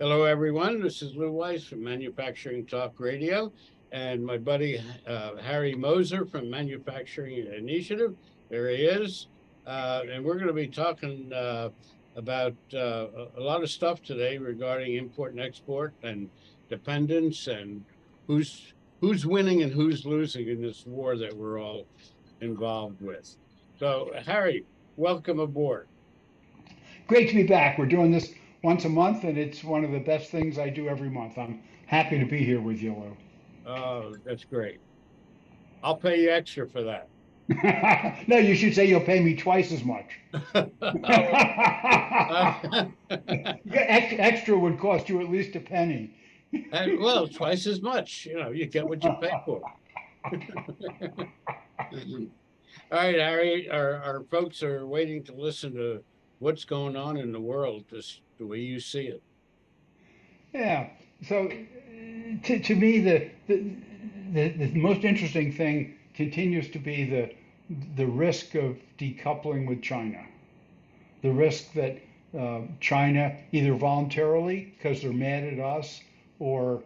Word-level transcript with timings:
Hello, 0.00 0.22
everyone. 0.22 0.80
This 0.80 1.02
is 1.02 1.16
Lou 1.16 1.32
Weiss 1.32 1.64
from 1.64 1.82
Manufacturing 1.82 2.64
Talk 2.66 3.00
Radio, 3.00 3.52
and 3.90 4.24
my 4.24 4.38
buddy 4.38 4.80
uh, 5.08 5.34
Harry 5.38 5.74
Moser 5.74 6.24
from 6.24 6.48
Manufacturing 6.48 7.48
Initiative. 7.52 8.14
There 8.48 8.68
he 8.68 8.84
is. 8.84 9.26
Uh, 9.66 10.02
and 10.08 10.24
we're 10.24 10.36
going 10.36 10.46
to 10.46 10.52
be 10.52 10.68
talking 10.68 11.32
uh, 11.32 11.70
about 12.14 12.54
uh, 12.72 13.06
a 13.36 13.40
lot 13.40 13.64
of 13.64 13.70
stuff 13.70 14.00
today 14.00 14.38
regarding 14.38 14.94
import 14.94 15.32
and 15.32 15.40
export 15.40 15.92
and 16.04 16.30
dependence 16.68 17.48
and 17.48 17.84
who's 18.28 18.72
who's 19.00 19.26
winning 19.26 19.64
and 19.64 19.72
who's 19.72 20.06
losing 20.06 20.46
in 20.46 20.62
this 20.62 20.86
war 20.86 21.16
that 21.16 21.36
we're 21.36 21.60
all 21.60 21.86
involved 22.40 23.00
with. 23.00 23.34
So, 23.80 24.12
Harry, 24.24 24.64
welcome 24.96 25.40
aboard. 25.40 25.88
Great 27.08 27.28
to 27.30 27.34
be 27.34 27.42
back. 27.42 27.78
We're 27.78 27.86
doing 27.86 28.12
this 28.12 28.32
once 28.62 28.84
a 28.84 28.88
month, 28.88 29.24
and 29.24 29.38
it's 29.38 29.62
one 29.62 29.84
of 29.84 29.92
the 29.92 30.00
best 30.00 30.30
things 30.30 30.58
I 30.58 30.68
do 30.68 30.88
every 30.88 31.10
month. 31.10 31.38
I'm 31.38 31.60
happy 31.86 32.18
to 32.18 32.26
be 32.26 32.38
here 32.44 32.60
with 32.60 32.82
you, 32.82 32.92
Lou. 32.94 33.16
Oh, 33.66 34.16
that's 34.24 34.44
great. 34.44 34.80
I'll 35.82 35.96
pay 35.96 36.20
you 36.22 36.30
extra 36.30 36.68
for 36.68 36.82
that. 36.82 37.08
no, 38.28 38.36
you 38.36 38.54
should 38.54 38.74
say 38.74 38.84
you'll 38.86 39.00
pay 39.00 39.20
me 39.20 39.34
twice 39.34 39.72
as 39.72 39.82
much. 39.82 40.20
extra 43.72 44.58
would 44.58 44.78
cost 44.78 45.08
you 45.08 45.20
at 45.20 45.30
least 45.30 45.56
a 45.56 45.60
penny. 45.60 46.14
and, 46.72 46.98
well, 46.98 47.26
twice 47.26 47.66
as 47.66 47.80
much. 47.80 48.26
You 48.26 48.38
know, 48.38 48.50
you 48.50 48.66
get 48.66 48.86
what 48.86 49.02
you 49.02 49.14
pay 49.20 49.32
for. 49.46 49.62
All 52.90 52.98
right, 52.98 53.18
Harry, 53.18 53.70
our, 53.70 53.96
our 53.96 54.24
folks 54.30 54.62
are 54.62 54.86
waiting 54.86 55.22
to 55.24 55.34
listen 55.34 55.72
to 55.74 56.02
what's 56.38 56.64
going 56.64 56.96
on 56.96 57.16
in 57.16 57.32
the 57.32 57.40
world, 57.40 57.84
just 57.90 58.20
the 58.38 58.46
way 58.46 58.58
you 58.58 58.80
see 58.80 59.06
it. 59.06 59.22
Yeah. 60.52 60.88
So, 61.26 61.50
to, 62.44 62.58
to 62.60 62.74
me, 62.74 63.00
the, 63.00 63.30
the, 63.46 63.76
the, 64.32 64.48
the 64.48 64.74
most 64.74 65.04
interesting 65.04 65.52
thing 65.52 65.98
continues 66.14 66.70
to 66.70 66.78
be 66.78 67.04
the, 67.04 67.34
the 67.96 68.06
risk 68.06 68.54
of 68.54 68.76
decoupling 68.98 69.66
with 69.66 69.82
China. 69.82 70.24
The 71.22 71.30
risk 71.30 71.72
that 71.74 71.98
uh, 72.38 72.60
China, 72.80 73.36
either 73.52 73.74
voluntarily 73.74 74.72
because 74.76 75.02
they're 75.02 75.12
mad 75.12 75.44
at 75.44 75.58
us, 75.58 76.00
or 76.38 76.82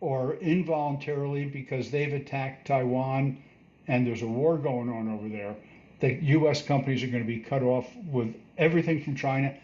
or 0.00 0.34
involuntarily 0.36 1.44
because 1.44 1.90
they've 1.90 2.12
attacked 2.12 2.68
Taiwan 2.68 3.42
and 3.88 4.06
there's 4.06 4.22
a 4.22 4.26
war 4.26 4.56
going 4.56 4.88
on 4.88 5.08
over 5.08 5.28
there, 5.28 5.56
that 6.00 6.22
U.S. 6.22 6.62
companies 6.62 7.02
are 7.02 7.08
going 7.08 7.22
to 7.22 7.26
be 7.26 7.40
cut 7.40 7.62
off 7.62 7.86
with 8.10 8.34
everything 8.56 9.02
from 9.02 9.16
China, 9.16 9.54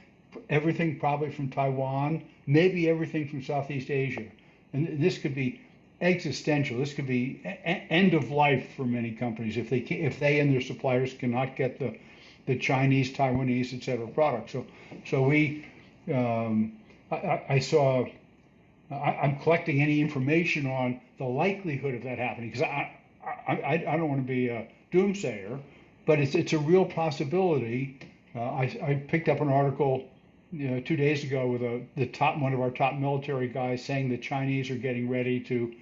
everything 0.51 0.99
probably 0.99 1.31
from 1.31 1.51
Taiwan, 1.51 2.23
maybe 2.47 2.89
everything 2.89 3.29
from 3.29 3.43
Southeast 3.43 3.91
Asia. 3.91 4.25
And 4.73 5.01
this 5.01 5.19
could 5.19 5.35
be 5.35 5.61
existential. 6.01 6.79
This 6.79 6.93
could 6.93 7.07
be 7.07 7.41
end 7.65 8.15
of 8.15 8.31
life 8.31 8.67
for 8.77 8.85
many 8.85 9.13
companies 9.13 9.57
if 9.57 9.71
they 9.71 9.79
if 9.79 10.19
they 10.19 10.41
and 10.41 10.53
their 10.53 10.61
suppliers 10.61 11.15
cannot 11.15 11.57
get 11.57 11.79
the 11.79 11.97
the 12.47 12.59
Chinese, 12.59 13.13
Taiwanese, 13.13 13.73
et 13.73 13.83
cetera, 13.83 14.07
products. 14.09 14.53
So 14.53 14.67
so 15.07 15.23
we 15.23 15.67
um, 16.13 16.73
I, 17.11 17.43
I, 17.49 17.59
saw 17.59 18.05
I, 18.91 19.19
am 19.23 19.39
collecting 19.39 19.81
any 19.81 20.01
information 20.01 20.67
on 20.67 21.01
the 21.19 21.25
likelihood 21.25 21.95
of 21.95 22.03
that 22.03 22.19
happening 22.19 22.51
because 22.51 22.63
I, 22.63 22.93
I 23.49 23.85
I 23.89 23.97
don't 23.97 24.09
want 24.09 24.21
to 24.21 24.27
be 24.27 24.49
a 24.49 24.69
doomsayer, 24.93 25.59
but 26.07 26.19
it's 26.19 26.35
it's 26.35 26.53
a 26.53 26.59
real 26.59 26.85
possibility. 26.85 27.99
Uh, 28.35 28.41
I, 28.41 28.63
I 28.83 28.95
picked 29.09 29.29
up 29.29 29.41
an 29.41 29.49
article 29.49 30.05
you 30.53 30.71
know, 30.71 30.81
two 30.81 30.97
days 30.97 31.25
ago 31.25 31.47
with 31.47 31.63
a 31.63 31.83
the 31.97 32.07
top 32.07 32.39
one 32.39 32.53
of 32.53 32.61
our 32.61 32.71
top 32.71 32.95
military 32.95 33.49
guys 33.49 33.85
saying 33.85 34.09
the 34.09 34.19
Chinese 34.19 34.71
are 34.71 34.77
getting 34.77 35.09
ready 35.09 35.41
to 35.41 35.75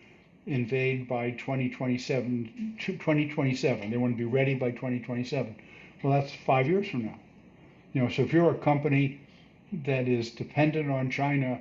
invade 0.47 1.09
by 1.09 1.31
2027 1.33 2.77
2027 2.79 3.91
they 3.91 3.97
want 3.97 4.13
to 4.13 4.19
be 4.19 4.25
ready 4.25 4.55
by 4.55 4.71
2027 4.73 5.55
well 6.03 6.13
that's 6.13 6.33
five 6.35 6.67
years 6.67 6.89
from 6.89 7.05
now. 7.05 7.19
You 7.93 8.03
know 8.03 8.09
so 8.09 8.23
if 8.23 8.33
you're 8.33 8.51
a 8.51 8.59
company 8.59 9.21
that 9.85 10.09
is 10.09 10.31
dependent 10.31 10.91
on 10.91 11.11
china 11.11 11.61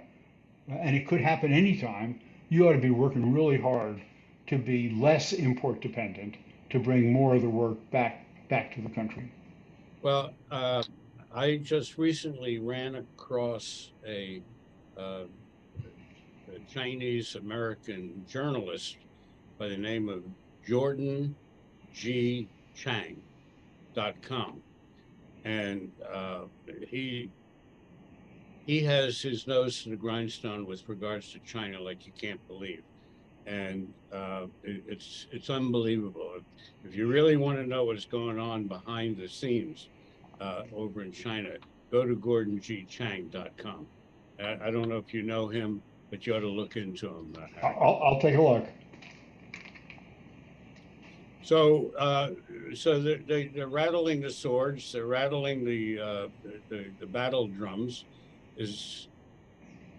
and 0.67 0.95
it 0.95 1.07
could 1.07 1.21
happen 1.21 1.53
anytime 1.53 2.19
you 2.49 2.67
ought 2.67 2.73
to 2.73 2.79
be 2.79 2.89
working 2.89 3.33
really 3.33 3.57
hard 3.59 4.01
to 4.47 4.57
be 4.57 4.89
less 4.89 5.31
import 5.31 5.79
dependent 5.81 6.35
to 6.71 6.79
bring 6.79 7.13
more 7.13 7.35
of 7.35 7.43
the 7.43 7.49
work 7.49 7.77
back 7.91 8.25
back 8.51 8.75
to 8.75 8.81
the 8.81 8.89
country 8.89 9.31
well 10.03 10.33
uh, 10.51 10.83
i 11.33 11.57
just 11.57 11.97
recently 11.97 12.59
ran 12.59 12.95
across 12.95 13.91
a 14.05 14.43
uh, 14.97 15.23
a 16.55 16.59
Chinese 16.71 17.35
American 17.35 18.25
journalist 18.27 18.97
by 19.57 19.67
the 19.67 19.77
name 19.77 20.09
of 20.09 20.23
Gordon 20.67 21.35
G. 21.93 22.49
Chang.com. 22.75 24.61
And 25.43 25.91
uh, 26.11 26.41
he 26.87 27.29
he 28.65 28.81
has 28.83 29.21
his 29.21 29.47
nose 29.47 29.83
to 29.83 29.89
the 29.89 29.95
grindstone 29.95 30.65
with 30.65 30.87
regards 30.87 31.31
to 31.33 31.39
China 31.39 31.79
like 31.79 32.05
you 32.05 32.13
can't 32.19 32.45
believe. 32.47 32.83
And 33.45 33.91
uh, 34.13 34.45
it, 34.63 34.83
it's 34.87 35.27
it's 35.31 35.49
unbelievable. 35.49 36.30
If, 36.83 36.91
if, 36.91 36.95
you 36.95 37.07
really 37.07 37.37
want 37.37 37.57
to 37.57 37.65
know 37.65 37.85
what's 37.85 38.05
going 38.05 38.39
on 38.39 38.65
behind 38.65 39.17
the 39.17 39.27
scenes 39.27 39.89
uh, 40.39 40.63
over 40.73 41.01
in 41.01 41.11
China, 41.11 41.51
go 41.91 42.05
to 42.05 42.15
GordonGChang.com. 42.15 43.87
I, 44.39 44.57
I 44.67 44.71
don't 44.71 44.89
know 44.89 44.97
if 44.97 45.13
you 45.13 45.23
know 45.23 45.47
him 45.47 45.81
but 46.11 46.27
you 46.27 46.35
ought 46.35 46.41
to 46.41 46.49
look 46.49 46.75
into 46.75 47.07
him. 47.07 47.33
Uh, 47.35 47.65
I'll, 47.65 48.01
I'll 48.03 48.19
take 48.19 48.35
a 48.35 48.41
look. 48.41 48.67
So, 51.41 51.91
uh, 51.97 52.31
so 52.75 53.01
they're, 53.01 53.17
they, 53.17 53.47
they're 53.47 53.67
rattling 53.67 54.21
the 54.21 54.29
swords, 54.29 54.91
they're 54.91 55.07
rattling 55.07 55.65
the, 55.65 55.99
uh, 55.99 56.27
the, 56.69 56.91
the 56.99 57.07
battle 57.07 57.47
drums. 57.47 58.05
Is, 58.57 59.07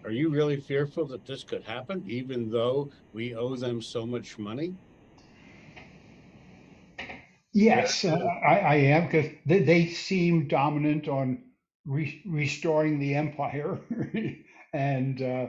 are 0.05 0.11
you 0.11 0.29
really 0.29 0.55
fearful 0.55 1.05
that 1.07 1.25
this 1.25 1.43
could 1.43 1.63
happen, 1.63 2.03
even 2.07 2.49
though 2.49 2.91
we 3.11 3.35
owe 3.35 3.55
them 3.55 3.81
so 3.81 4.05
much 4.05 4.37
money? 4.37 4.75
Yes, 7.53 8.03
uh, 8.03 8.15
I, 8.15 8.57
I 8.59 8.75
am 8.75 9.05
because 9.05 9.27
they, 9.45 9.59
they 9.59 9.87
seem 9.87 10.47
dominant 10.47 11.07
on 11.07 11.43
re- 11.85 12.21
restoring 12.25 12.99
the 12.99 13.13
empire, 13.15 13.79
and 14.73 15.21
uh, 15.21 15.47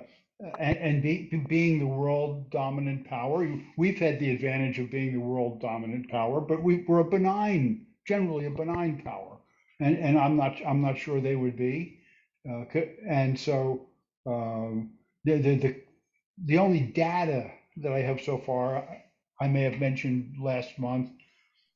and, 0.59 0.77
and 0.79 1.03
be, 1.03 1.31
being 1.49 1.79
the 1.79 1.87
world 1.87 2.51
dominant 2.51 3.07
power. 3.07 3.49
We've 3.79 3.99
had 3.99 4.21
the 4.21 4.31
advantage 4.33 4.79
of 4.79 4.91
being 4.91 5.13
the 5.15 5.21
world 5.21 5.61
dominant 5.61 6.11
power, 6.11 6.41
but 6.43 6.63
we, 6.63 6.85
we're 6.87 7.01
a 7.01 7.05
benign, 7.05 7.87
generally 8.07 8.47
a 8.47 8.51
benign 8.51 9.03
power, 9.03 9.39
and 9.81 9.97
and 9.99 10.19
I'm 10.19 10.37
not 10.37 10.61
I'm 10.67 10.83
not 10.83 10.99
sure 10.99 11.21
they 11.21 11.37
would 11.37 11.57
be, 11.57 12.01
uh, 12.51 12.65
and 13.09 13.39
so 13.39 13.89
um, 14.27 14.91
the, 15.25 15.39
the 15.39 15.57
the 15.57 15.77
the 16.45 16.59
only 16.59 16.81
data 16.81 17.51
that 17.79 17.93
I 17.93 18.01
have 18.01 18.21
so 18.21 18.39
far, 18.39 18.87
I 19.41 19.49
may 19.49 19.63
have 19.63 19.81
mentioned 19.81 20.37
last 20.41 20.79
month, 20.79 21.11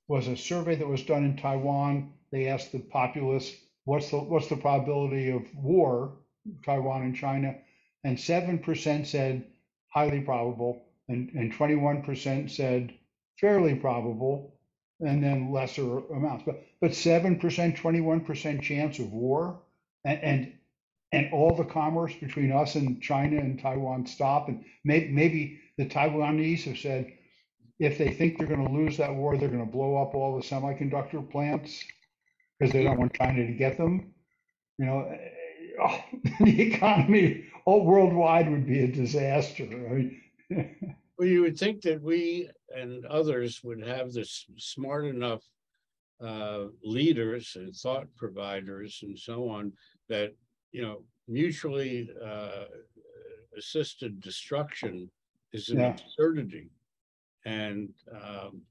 was 0.08 0.28
a 0.28 0.36
survey 0.36 0.74
that 0.76 0.88
was 0.88 1.04
done 1.04 1.24
in 1.24 1.36
Taiwan. 1.36 2.12
They 2.32 2.48
asked 2.48 2.72
the 2.72 2.80
populace, 2.80 3.54
what's 3.84 4.10
the 4.10 4.18
what's 4.18 4.48
the 4.48 4.56
probability 4.56 5.30
of 5.30 5.42
war, 5.54 6.16
Taiwan 6.64 7.02
and 7.02 7.16
China 7.16 7.54
and 8.04 8.16
7% 8.16 9.06
said 9.06 9.44
highly 9.88 10.20
probable, 10.20 10.84
and, 11.08 11.30
and 11.34 11.52
21% 11.52 12.50
said 12.50 12.94
fairly 13.40 13.74
probable, 13.74 14.54
and 15.00 15.22
then 15.22 15.52
lesser 15.52 15.98
amounts. 15.98 16.44
But 16.44 16.64
but 16.80 16.92
7%, 16.92 17.40
21% 17.76 18.62
chance 18.62 18.98
of 18.98 19.12
war, 19.12 19.60
and, 20.04 20.22
and 20.22 20.52
and 21.12 21.32
all 21.32 21.56
the 21.56 21.64
commerce 21.64 22.14
between 22.14 22.52
us 22.52 22.74
and 22.74 23.02
China 23.02 23.38
and 23.38 23.58
Taiwan 23.58 24.06
stop. 24.06 24.48
And 24.48 24.64
maybe, 24.84 25.08
maybe 25.10 25.60
the 25.78 25.86
Taiwanese 25.86 26.64
have 26.64 26.78
said 26.78 27.12
if 27.78 27.98
they 27.98 28.10
think 28.10 28.38
they're 28.38 28.46
going 28.46 28.66
to 28.66 28.72
lose 28.72 28.96
that 28.96 29.14
war, 29.14 29.36
they're 29.36 29.48
going 29.48 29.64
to 29.64 29.70
blow 29.70 29.96
up 29.96 30.14
all 30.14 30.36
the 30.36 30.42
semiconductor 30.42 31.28
plants 31.30 31.84
because 32.58 32.72
they 32.72 32.82
don't 32.82 32.98
want 32.98 33.14
China 33.14 33.46
to 33.46 33.52
get 33.52 33.76
them. 33.76 34.12
You 34.78 34.86
know, 34.86 35.18
oh, 35.80 36.04
the 36.40 36.62
economy 36.62 37.44
all 37.64 37.84
worldwide 37.84 38.50
would 38.50 38.66
be 38.66 38.80
a 38.80 38.88
disaster. 38.88 39.66
Right? 39.66 40.12
well, 41.18 41.28
you 41.28 41.42
would 41.42 41.58
think 41.58 41.82
that 41.82 42.02
we 42.02 42.50
and 42.74 43.04
others 43.06 43.62
would 43.64 43.84
have 43.86 44.12
this 44.12 44.46
smart 44.56 45.06
enough 45.06 45.42
uh, 46.20 46.64
leaders 46.82 47.56
and 47.56 47.74
thought 47.74 48.08
providers 48.16 49.00
and 49.02 49.16
so 49.18 49.48
on 49.48 49.72
that 50.08 50.34
you 50.72 50.82
know 50.82 51.02
mutually 51.28 52.10
uh, 52.24 52.64
assisted 53.56 54.20
destruction 54.20 55.10
is 55.52 55.68
an 55.68 55.78
yeah. 55.78 55.94
absurdity, 55.94 56.70
and 57.44 57.90
um, 58.12 58.62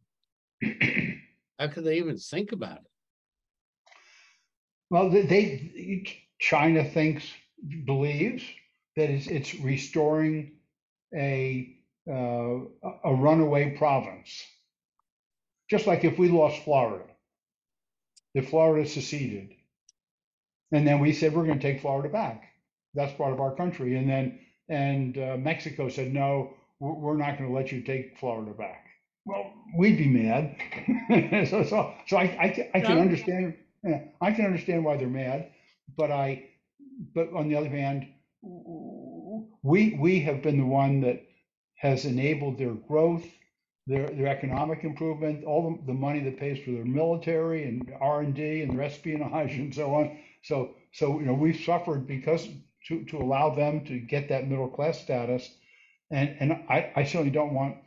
how 1.60 1.68
could 1.68 1.84
they 1.84 1.98
even 1.98 2.18
think 2.18 2.52
about 2.52 2.78
it? 2.78 2.92
Well, 4.90 5.10
they 5.10 6.24
China 6.40 6.84
thinks 6.84 7.26
believes 7.86 8.44
that 8.96 9.10
it's, 9.10 9.28
it's 9.28 9.56
restoring 9.56 10.54
a, 11.16 11.76
uh, 12.10 12.60
a 13.04 13.14
runaway 13.14 13.76
province. 13.78 14.44
Just 15.70 15.88
like 15.88 16.04
if 16.06 16.18
we 16.18 16.30
lost 16.30 16.64
Florida, 16.64 17.04
if 18.34 18.50
Florida 18.50 18.88
seceded, 18.88 19.54
and 20.72 20.88
then 20.88 21.00
we 21.00 21.14
said, 21.14 21.34
we're 21.34 21.46
going 21.46 21.60
to 21.60 21.72
take 21.72 21.82
Florida 21.82 22.10
back. 22.10 22.44
That's 22.94 23.14
part 23.14 23.34
of 23.34 23.40
our 23.40 23.56
country. 23.56 23.96
And 23.98 24.10
then, 24.10 24.40
and 24.70 25.18
uh, 25.18 25.38
Mexico 25.38 25.90
said, 25.90 26.14
no, 26.14 26.54
we're, 26.80 26.94
we're 26.94 27.18
not 27.18 27.38
going 27.38 27.50
to 27.50 27.56
let 27.56 27.72
you 27.72 27.82
take 27.82 28.18
Florida 28.20 28.52
back. 28.52 28.86
Well, 29.26 29.54
we'd 29.78 29.98
be 29.98 30.08
mad. 30.08 30.56
so, 31.50 31.64
so, 31.64 31.94
so 32.08 32.18
I, 32.18 32.24
I, 32.24 32.70
I 32.76 32.82
can 32.82 32.98
understand, 32.98 33.56
yeah, 33.84 34.04
I 34.22 34.32
can 34.32 34.46
understand 34.46 34.86
why 34.86 34.98
they're 34.98 35.08
mad, 35.08 35.52
but 35.98 36.12
I, 36.12 36.50
but 37.14 37.32
on 37.34 37.50
the 37.50 37.56
other 37.56 37.70
hand, 37.70 38.08
we, 39.64 39.98
we 40.00 40.22
have 40.22 40.42
been 40.42 40.58
the 40.58 40.66
one 40.66 41.02
that 41.02 41.24
has 41.76 42.06
enabled 42.06 42.58
their 42.58 42.74
growth, 42.74 43.26
their, 43.86 44.08
their 44.08 44.28
economic 44.28 44.84
improvement, 44.84 45.44
all 45.44 45.70
the, 45.70 45.88
the 45.88 45.94
money 45.98 46.20
that 46.22 46.40
pays 46.40 46.60
for 46.64 46.72
their 46.72 46.86
military 46.86 47.66
and 47.66 47.92
R 48.00 48.22
and 48.22 48.34
D 48.34 48.62
and 48.62 48.72
their 48.78 48.86
espionage 48.86 49.54
and 49.54 49.74
so 49.74 49.94
on. 49.96 50.18
So, 50.44 50.76
so, 50.94 51.20
you 51.20 51.26
know, 51.26 51.34
we've 51.34 51.60
suffered 51.64 52.08
because 52.08 52.48
to, 52.88 53.04
to 53.06 53.18
allow 53.18 53.54
them 53.54 53.86
to 53.86 54.00
get 54.00 54.30
that 54.30 54.48
middle 54.48 54.70
class 54.70 55.00
status. 55.00 55.50
And, 56.12 56.36
and 56.40 56.52
I, 56.70 56.92
I 56.96 57.04
certainly 57.04 57.32
don't 57.32 57.54
want 57.54 57.78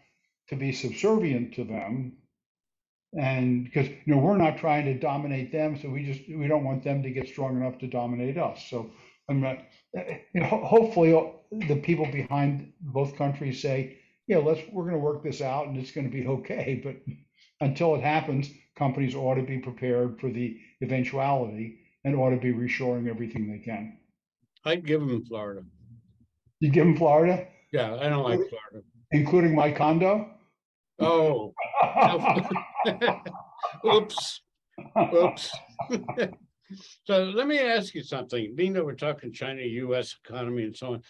to 0.48 0.56
be 0.56 0.72
subservient 0.72 1.54
to 1.54 1.64
them. 1.64 2.16
And 3.18 3.64
because, 3.64 3.88
you 3.88 4.14
know, 4.14 4.18
we're 4.18 4.36
not 4.36 4.58
trying 4.58 4.84
to 4.84 4.94
dominate 4.98 5.50
them, 5.50 5.78
so 5.80 5.88
we 5.88 6.04
just, 6.04 6.28
we 6.28 6.46
don't 6.46 6.64
want 6.64 6.84
them 6.84 7.02
to 7.02 7.10
get 7.10 7.28
strong 7.28 7.56
enough 7.56 7.78
to 7.78 7.88
dominate 7.88 8.38
us. 8.38 8.64
So 8.68 8.90
I'm 9.28 9.40
not, 9.40 9.58
you 9.94 10.40
know, 10.40 10.46
hopefully 10.46 11.14
uh, 11.14 11.24
the 11.68 11.76
people 11.76 12.06
behind 12.06 12.72
both 12.80 13.16
countries 13.16 13.60
say, 13.60 13.98
yeah, 14.26 14.38
let's, 14.38 14.60
we're 14.72 14.84
going 14.84 14.94
to 14.94 15.00
work 15.00 15.24
this 15.24 15.40
out 15.40 15.66
and 15.66 15.76
it's 15.76 15.90
going 15.90 16.08
to 16.08 16.16
be 16.16 16.26
okay. 16.26 16.80
But 16.84 16.96
until 17.60 17.94
it 17.94 18.02
happens, 18.02 18.48
companies 18.76 19.14
ought 19.14 19.34
to 19.34 19.42
be 19.42 19.58
prepared 19.58 20.20
for 20.20 20.30
the 20.30 20.58
eventuality 20.82 21.80
and 22.04 22.16
ought 22.16 22.30
to 22.30 22.36
be 22.36 22.52
reshoring 22.52 23.08
everything 23.08 23.50
they 23.50 23.58
can. 23.58 23.98
I'd 24.64 24.86
give 24.86 25.00
them 25.00 25.24
Florida. 25.24 25.62
You 26.60 26.70
give 26.70 26.84
them 26.84 26.96
Florida, 26.96 27.46
Yeah, 27.72 27.96
I 28.00 28.08
don't 28.08 28.24
like 28.24 28.40
Florida. 28.48 28.86
including 29.12 29.54
my 29.54 29.70
condo? 29.70 30.28
Oh, 30.98 31.54
oops, 33.86 34.40
oops. 35.12 35.50
So 37.04 37.24
let 37.24 37.48
me 37.48 37.58
ask 37.58 37.94
you 37.94 38.02
something, 38.04 38.54
being 38.54 38.72
that 38.74 38.84
we're 38.84 38.94
talking 38.94 39.32
China, 39.32 39.62
US 39.62 40.16
economy 40.24 40.64
and 40.64 40.76
so 40.76 40.94
on. 40.94 41.02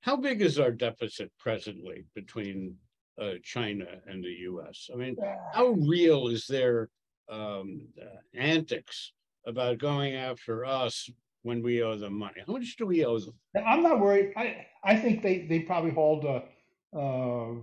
How 0.00 0.16
big 0.16 0.42
is 0.42 0.60
our 0.60 0.70
deficit 0.70 1.32
presently 1.40 2.04
between 2.14 2.76
uh 3.20 3.34
China 3.42 3.86
and 4.06 4.22
the 4.22 4.34
US? 4.50 4.88
I 4.92 4.96
mean, 4.96 5.16
how 5.52 5.70
real 5.70 6.28
is 6.28 6.46
their 6.46 6.88
um 7.28 7.88
uh, 8.00 8.20
antics 8.38 9.12
about 9.44 9.78
going 9.78 10.14
after 10.14 10.64
us 10.64 11.10
when 11.42 11.62
we 11.62 11.82
owe 11.82 11.96
them 11.96 12.14
money? 12.18 12.42
How 12.46 12.52
much 12.52 12.76
do 12.76 12.86
we 12.86 13.04
owe 13.04 13.18
them? 13.18 13.34
I'm 13.66 13.82
not 13.82 14.00
worried. 14.00 14.32
I, 14.36 14.66
I 14.84 14.96
think 14.96 15.22
they, 15.22 15.46
they 15.46 15.60
probably 15.60 15.90
hold 15.92 16.24
a. 16.24 16.42
uh, 16.96 17.54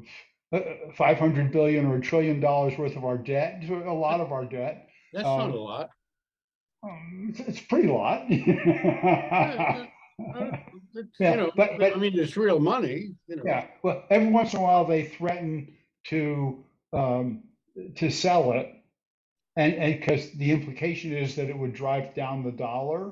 five 0.96 1.18
hundred 1.20 1.52
billion 1.52 1.86
or 1.86 1.98
a 1.98 2.02
trillion 2.02 2.40
dollars 2.40 2.78
worth 2.78 2.96
of 2.96 3.04
our 3.04 3.18
debt, 3.18 3.64
a 3.70 3.92
lot 3.92 4.22
of 4.22 4.32
our 4.32 4.46
debt. 4.46 4.88
That's 5.12 5.26
not 5.26 5.50
Um, 5.50 5.52
a 5.52 5.56
lot. 5.56 5.90
Um, 6.84 7.28
It's, 7.30 7.40
it's 7.42 7.60
a 7.62 7.64
pretty 7.64 7.88
lot. 7.88 8.26
Uh, 8.30 8.32
uh, 10.36 10.58
Yeah, 11.20 11.32
You 11.32 11.38
know, 11.38 11.52
but- 11.58 11.72
but- 11.78 11.94
I 11.94 12.00
mean, 12.00 12.18
it's 12.18 12.38
real 12.38 12.60
money, 12.60 13.16
you 13.28 13.36
know. 13.36 13.44
Yeah, 13.46 13.68
well, 13.84 14.04
every 14.10 14.30
once 14.30 14.54
in 14.54 14.60
a 14.60 14.64
while 14.64 14.86
they 14.86 15.04
threaten 15.06 15.76
to 16.08 16.64
um, 16.94 17.44
to 17.96 18.10
sell 18.10 18.54
it, 18.54 18.72
and 19.58 19.74
and 19.74 20.00
because 20.00 20.32
the 20.32 20.52
implication 20.52 21.12
is 21.12 21.36
that 21.36 21.50
it 21.50 21.58
would 21.58 21.74
drive 21.74 22.16
down 22.16 22.44
the 22.44 22.52
dollar, 22.52 23.12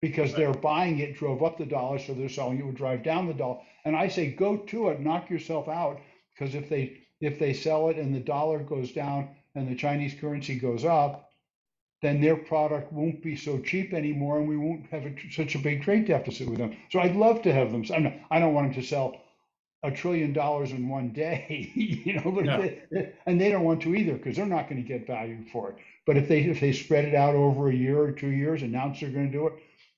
because 0.00 0.34
they're 0.34 0.54
buying 0.54 0.98
it 1.00 1.16
drove 1.16 1.42
up 1.42 1.58
the 1.58 1.66
dollar, 1.66 1.98
so 1.98 2.14
they're 2.14 2.28
selling 2.28 2.58
it 2.58 2.66
would 2.66 2.76
drive 2.76 3.02
down 3.02 3.26
the 3.26 3.34
dollar. 3.34 3.58
And 3.84 3.96
I 3.96 4.08
say 4.08 4.30
go 4.32 4.56
to 4.58 4.88
it, 4.88 5.00
knock 5.00 5.30
yourself 5.30 5.68
out, 5.68 6.00
because 6.34 6.54
if 6.54 6.68
they 6.68 6.98
if 7.20 7.38
they 7.38 7.52
sell 7.52 7.88
it 7.88 7.96
and 7.96 8.14
the 8.14 8.20
dollar 8.20 8.60
goes 8.60 8.92
down 8.92 9.28
and 9.54 9.68
the 9.68 9.74
Chinese 9.74 10.14
currency 10.14 10.58
goes 10.58 10.84
up, 10.84 11.30
then 12.02 12.20
their 12.20 12.36
product 12.36 12.92
won't 12.92 13.22
be 13.22 13.34
so 13.36 13.58
cheap 13.60 13.92
anymore, 13.92 14.38
and 14.38 14.48
we 14.48 14.56
won't 14.56 14.86
have 14.86 15.04
a, 15.04 15.14
such 15.32 15.56
a 15.56 15.58
big 15.58 15.82
trade 15.82 16.06
deficit 16.06 16.48
with 16.48 16.58
them. 16.58 16.76
So 16.90 17.00
I'd 17.00 17.16
love 17.16 17.42
to 17.42 17.52
have 17.52 17.72
them. 17.72 17.84
I'm 17.92 18.04
not, 18.04 18.14
I 18.30 18.38
don't 18.38 18.54
want 18.54 18.72
them 18.72 18.82
to 18.82 18.88
sell 18.88 19.16
a 19.82 19.90
trillion 19.90 20.32
dollars 20.32 20.72
in 20.72 20.88
one 20.88 21.10
day, 21.12 21.70
you 21.74 22.14
know, 22.14 22.32
but 22.32 22.44
No. 22.44 22.60
they, 22.60 23.14
and 23.26 23.40
they 23.40 23.50
don't 23.50 23.64
want 23.64 23.82
to 23.82 23.94
either 23.94 24.14
because 24.14 24.36
they're 24.36 24.46
not 24.46 24.68
going 24.68 24.82
to 24.82 24.88
get 24.88 25.06
value 25.06 25.44
for 25.52 25.70
it. 25.70 25.76
But 26.06 26.16
if 26.16 26.28
they 26.28 26.40
if 26.42 26.60
they 26.60 26.72
spread 26.72 27.04
it 27.04 27.14
out 27.14 27.34
over 27.34 27.68
a 27.68 27.74
year 27.74 28.00
or 28.00 28.12
two 28.12 28.30
years, 28.30 28.62
announce 28.62 29.00
they're 29.00 29.10
going 29.10 29.30
to 29.30 29.38
do 29.38 29.46
it, 29.48 29.54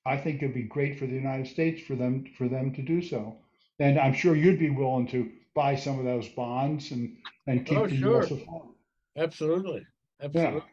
I 0.07 0.17
think 0.17 0.43
it'd 0.43 0.55
be 0.55 0.63
great 0.63 0.99
for 0.99 1.07
the 1.07 1.15
United 1.15 1.47
States 1.47 1.83
for 1.83 1.95
them 1.95 2.25
for 2.39 2.49
them 2.49 2.73
to 2.75 2.83
do 2.83 3.03
so. 3.03 3.37
And 3.79 3.99
I'm 3.99 4.15
sure 4.15 4.35
you'd 4.37 4.59
be 4.59 4.71
willing 4.71 5.07
to 5.09 5.31
buy 5.55 5.75
some 5.77 5.99
of 5.99 6.05
those 6.05 6.29
bonds 6.29 6.91
and 6.91 7.17
and 7.47 7.67
keep 7.67 7.79
Oh, 7.79 7.87
the 7.87 7.97
sure. 7.97 8.23
US 8.23 8.31
afloat. 8.31 8.75
Absolutely, 9.17 9.87
absolutely. 10.23 10.63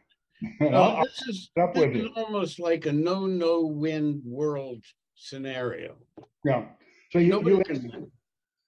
No, 0.60 0.68
I'll- 0.68 0.96
I'll 0.98 1.04
this 1.04 1.22
is, 1.22 1.50
this 1.74 1.96
is 1.96 2.08
almost 2.14 2.60
like 2.60 2.86
a 2.86 2.92
no-no-win 2.92 4.22
world 4.24 4.84
scenario. 5.16 5.96
Yeah. 6.44 6.66
So 7.10 7.18
you, 7.18 7.30
Nobody 7.30 7.56
you 7.56 7.64
can 7.64 7.90
win. 7.90 8.12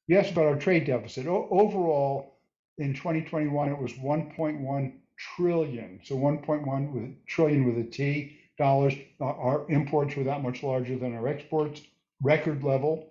Yes, 0.09 0.33
about 0.33 0.47
our 0.47 0.59
trade 0.59 0.87
deficit. 0.87 1.29
O- 1.29 1.47
Overall, 1.49 2.41
in 2.79 2.93
2021, 2.93 3.69
it 3.69 3.79
was 3.79 3.93
1.1 3.93 4.93
trillion. 5.17 6.01
So 6.03 6.17
1.1 6.17 6.93
with 6.93 7.25
trillion 7.27 7.65
with 7.73 7.87
a 7.87 7.89
T 7.89 8.40
dollars. 8.61 8.95
Our- 9.21 9.67
imports 9.71 10.15
were 10.17 10.25
that 10.25 10.43
much 10.43 10.63
larger 10.63 10.97
than 10.97 11.15
our 11.15 11.27
exports, 11.27 11.83
record 12.23 12.63
level. 12.63 13.11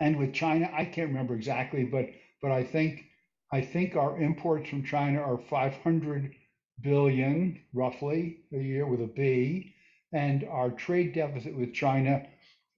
And 0.00 0.16
with 0.18 0.32
China, 0.34 0.70
I 0.72 0.84
can't 0.84 1.08
remember 1.08 1.34
exactly, 1.34 1.84
but 1.84 2.10
but 2.42 2.52
I 2.52 2.62
think 2.62 3.06
I 3.52 3.62
think 3.62 3.96
our 3.96 4.20
imports 4.20 4.68
from 4.68 4.84
China 4.84 5.20
are 5.20 5.38
500 5.38 6.34
billion 6.82 7.60
roughly 7.72 8.44
a 8.52 8.58
year 8.58 8.86
with 8.86 9.00
a 9.00 9.06
B, 9.06 9.74
and 10.12 10.44
our 10.44 10.70
trade 10.70 11.14
deficit 11.14 11.56
with 11.56 11.74
China 11.74 12.26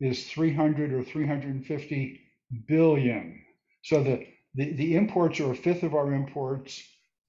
is 0.01 0.31
300 0.31 0.93
or 0.93 1.03
350 1.03 2.21
billion. 2.67 3.43
So 3.83 4.03
the, 4.03 4.27
the, 4.55 4.73
the 4.73 4.97
imports 4.97 5.41
are 5.41 5.53
a 5.53 5.57
fifth 5.57 5.83
of 5.83 5.95
our 5.95 6.13
imports. 6.15 6.83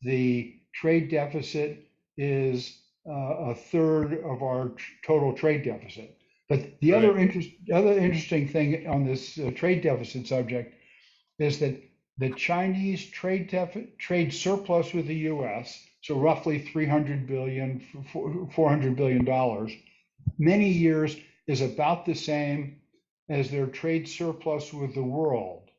The 0.04 0.56
trade 0.74 1.10
deficit 1.10 1.88
is 2.18 2.81
uh, 3.08 3.52
a 3.52 3.56
third 3.56 4.14
of 4.24 4.44
our 4.44 4.72
total 5.06 5.34
trade 5.34 5.64
deficit. 5.64 6.18
But 6.50 6.80
the 6.82 6.94
other 6.94 7.18
interest, 7.18 7.50
other 7.74 7.98
interesting 7.98 8.48
thing 8.48 8.88
on 8.88 9.06
this 9.06 9.40
uh, 9.40 9.52
trade 9.56 9.82
deficit 9.82 10.28
subject 10.28 10.76
is 11.40 11.60
that 11.60 11.82
the 12.18 12.30
Chinese 12.32 13.10
trade 13.10 13.50
deficit, 13.50 13.98
trade 13.98 14.34
surplus 14.34 14.94
with 14.94 15.08
the 15.08 15.16
U.S., 15.16 15.84
so 16.02 16.20
roughly 16.20 16.60
300 16.60 17.26
billion, 17.28 17.80
400 18.12 18.96
billion 18.96 19.24
dollars, 19.24 19.72
many 20.38 20.70
years 20.70 21.16
is 21.48 21.62
about 21.62 22.06
the 22.06 22.14
same 22.14 22.82
as 23.30 23.50
their 23.50 23.68
trade 23.68 24.08
surplus 24.08 24.74
with 24.74 24.94
the 24.94 25.04
world. 25.04 25.70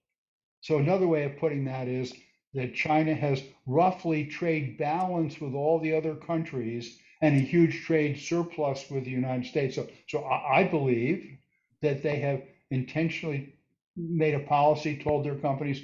So 0.63 0.79
another 0.79 1.07
way 1.07 1.25
of 1.25 1.39
putting 1.39 1.65
that 1.67 1.89
is 1.89 2.13
that 2.55 2.75
China 2.75 3.15
has 3.15 3.43
roughly 3.67 4.25
trade 4.27 4.79
balance 4.79 5.41
with 5.41 5.55
all 5.55 5.79
the 5.81 5.95
other 5.95 6.15
countries 6.15 6.99
and 7.23 7.37
a 7.37 7.41
huge 7.41 7.85
trade 7.85 8.19
surplus 8.19 8.91
with 8.91 9.05
the 9.05 9.11
United 9.11 9.47
States. 9.47 9.77
So, 9.77 9.87
so 10.09 10.25
I, 10.25 10.65
believe 10.65 11.39
that 11.81 12.03
they 12.03 12.19
have 12.19 12.43
intentionally 12.71 13.55
made 13.97 14.35
a 14.35 14.41
policy, 14.41 15.01
told 15.03 15.25
their 15.25 15.37
companies, 15.37 15.81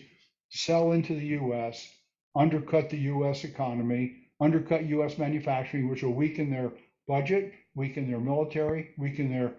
sell 0.51 0.93
into 0.93 1.15
the 1.15 1.27
US, 1.41 1.89
undercut 2.35 2.91
the 2.91 2.99
US 2.99 3.45
economy, 3.45 4.17
undercut 4.41 4.85
US 4.87 5.17
manufacturing, 5.17 5.89
which 5.89 6.03
will 6.03 6.15
weaken 6.15 6.51
their 6.51 6.73
budget, 7.07 7.53
weaken 7.77 8.11
their 8.11 8.21
military, 8.21 8.91
weaken 8.99 9.31
their 9.31 9.55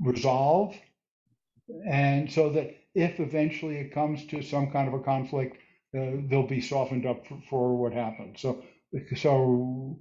resolve. 0.00 0.74
And 1.86 2.32
so 2.32 2.50
that 2.50 2.74
if 2.94 3.20
eventually 3.20 3.76
it 3.76 3.92
comes 3.92 4.26
to 4.28 4.42
some 4.42 4.70
kind 4.70 4.88
of 4.88 4.94
a 4.94 5.00
conflict, 5.02 5.58
uh, 5.94 6.24
they'll 6.28 6.46
be 6.46 6.62
softened 6.62 7.04
up 7.04 7.26
for, 7.26 7.42
for 7.50 7.76
what 7.76 7.92
happened. 7.92 8.36
So, 8.38 8.62
so 9.16 9.98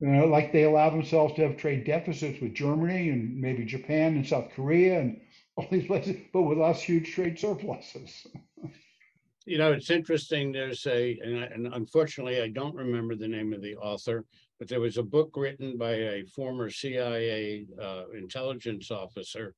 you 0.00 0.08
know, 0.08 0.26
like 0.26 0.52
they 0.52 0.64
allow 0.64 0.90
themselves 0.90 1.34
to 1.34 1.42
have 1.42 1.56
trade 1.56 1.84
deficits 1.84 2.40
with 2.40 2.54
Germany 2.54 3.10
and 3.10 3.36
maybe 3.40 3.64
Japan 3.64 4.14
and 4.16 4.26
South 4.26 4.50
Korea 4.54 5.00
and 5.00 5.20
all 5.56 5.66
these 5.70 5.86
places, 5.86 6.16
but 6.32 6.42
with 6.42 6.60
us 6.60 6.80
huge 6.82 7.12
trade 7.12 7.38
surpluses. 7.38 8.26
You 9.46 9.58
know, 9.58 9.72
it's 9.72 9.90
interesting, 9.90 10.52
there's 10.52 10.86
a, 10.86 11.18
and 11.22 11.38
I- 11.40 11.46
and 11.46 11.66
unfortunately, 11.74 12.40
I 12.42 12.48
don't 12.48 12.74
remember 12.74 13.16
the 13.16 13.28
name 13.28 13.52
of 13.52 13.62
the 13.62 13.76
author, 13.76 14.24
but 14.58 14.68
there 14.68 14.80
was 14.80 14.98
a 14.98 15.02
book 15.02 15.30
written 15.36 15.78
by 15.78 15.92
a 15.94 16.24
former 16.26 16.68
CIA 16.70 17.66
uh, 17.80 18.04
intelligence 18.14 18.90
officer 18.90 19.54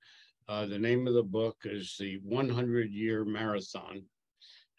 Uh, 0.48 0.66
the 0.66 0.78
name 0.78 1.06
of 1.06 1.14
the 1.14 1.22
book 1.22 1.58
is 1.64 1.96
The 1.98 2.18
100 2.24 2.90
Year 2.90 3.24
Marathon. 3.24 4.02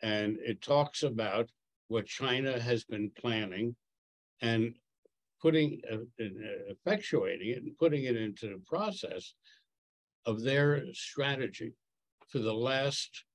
And 0.01 0.37
it 0.39 0.61
talks 0.61 1.03
about 1.03 1.49
what 1.87 2.05
China 2.05 2.59
has 2.59 2.83
been 2.83 3.09
planning 3.11 3.75
and 4.41 4.75
putting, 5.41 5.81
uh, 5.91 5.97
uh, 6.23 6.73
effectuating 6.73 7.55
it 7.55 7.63
and 7.63 7.77
putting 7.77 8.05
it 8.05 8.15
into 8.15 8.47
the 8.47 8.61
process 8.65 9.33
of 10.25 10.41
their 10.41 10.83
strategy 10.93 11.73
for 12.27 12.39
the 12.39 12.53
last 12.53 13.25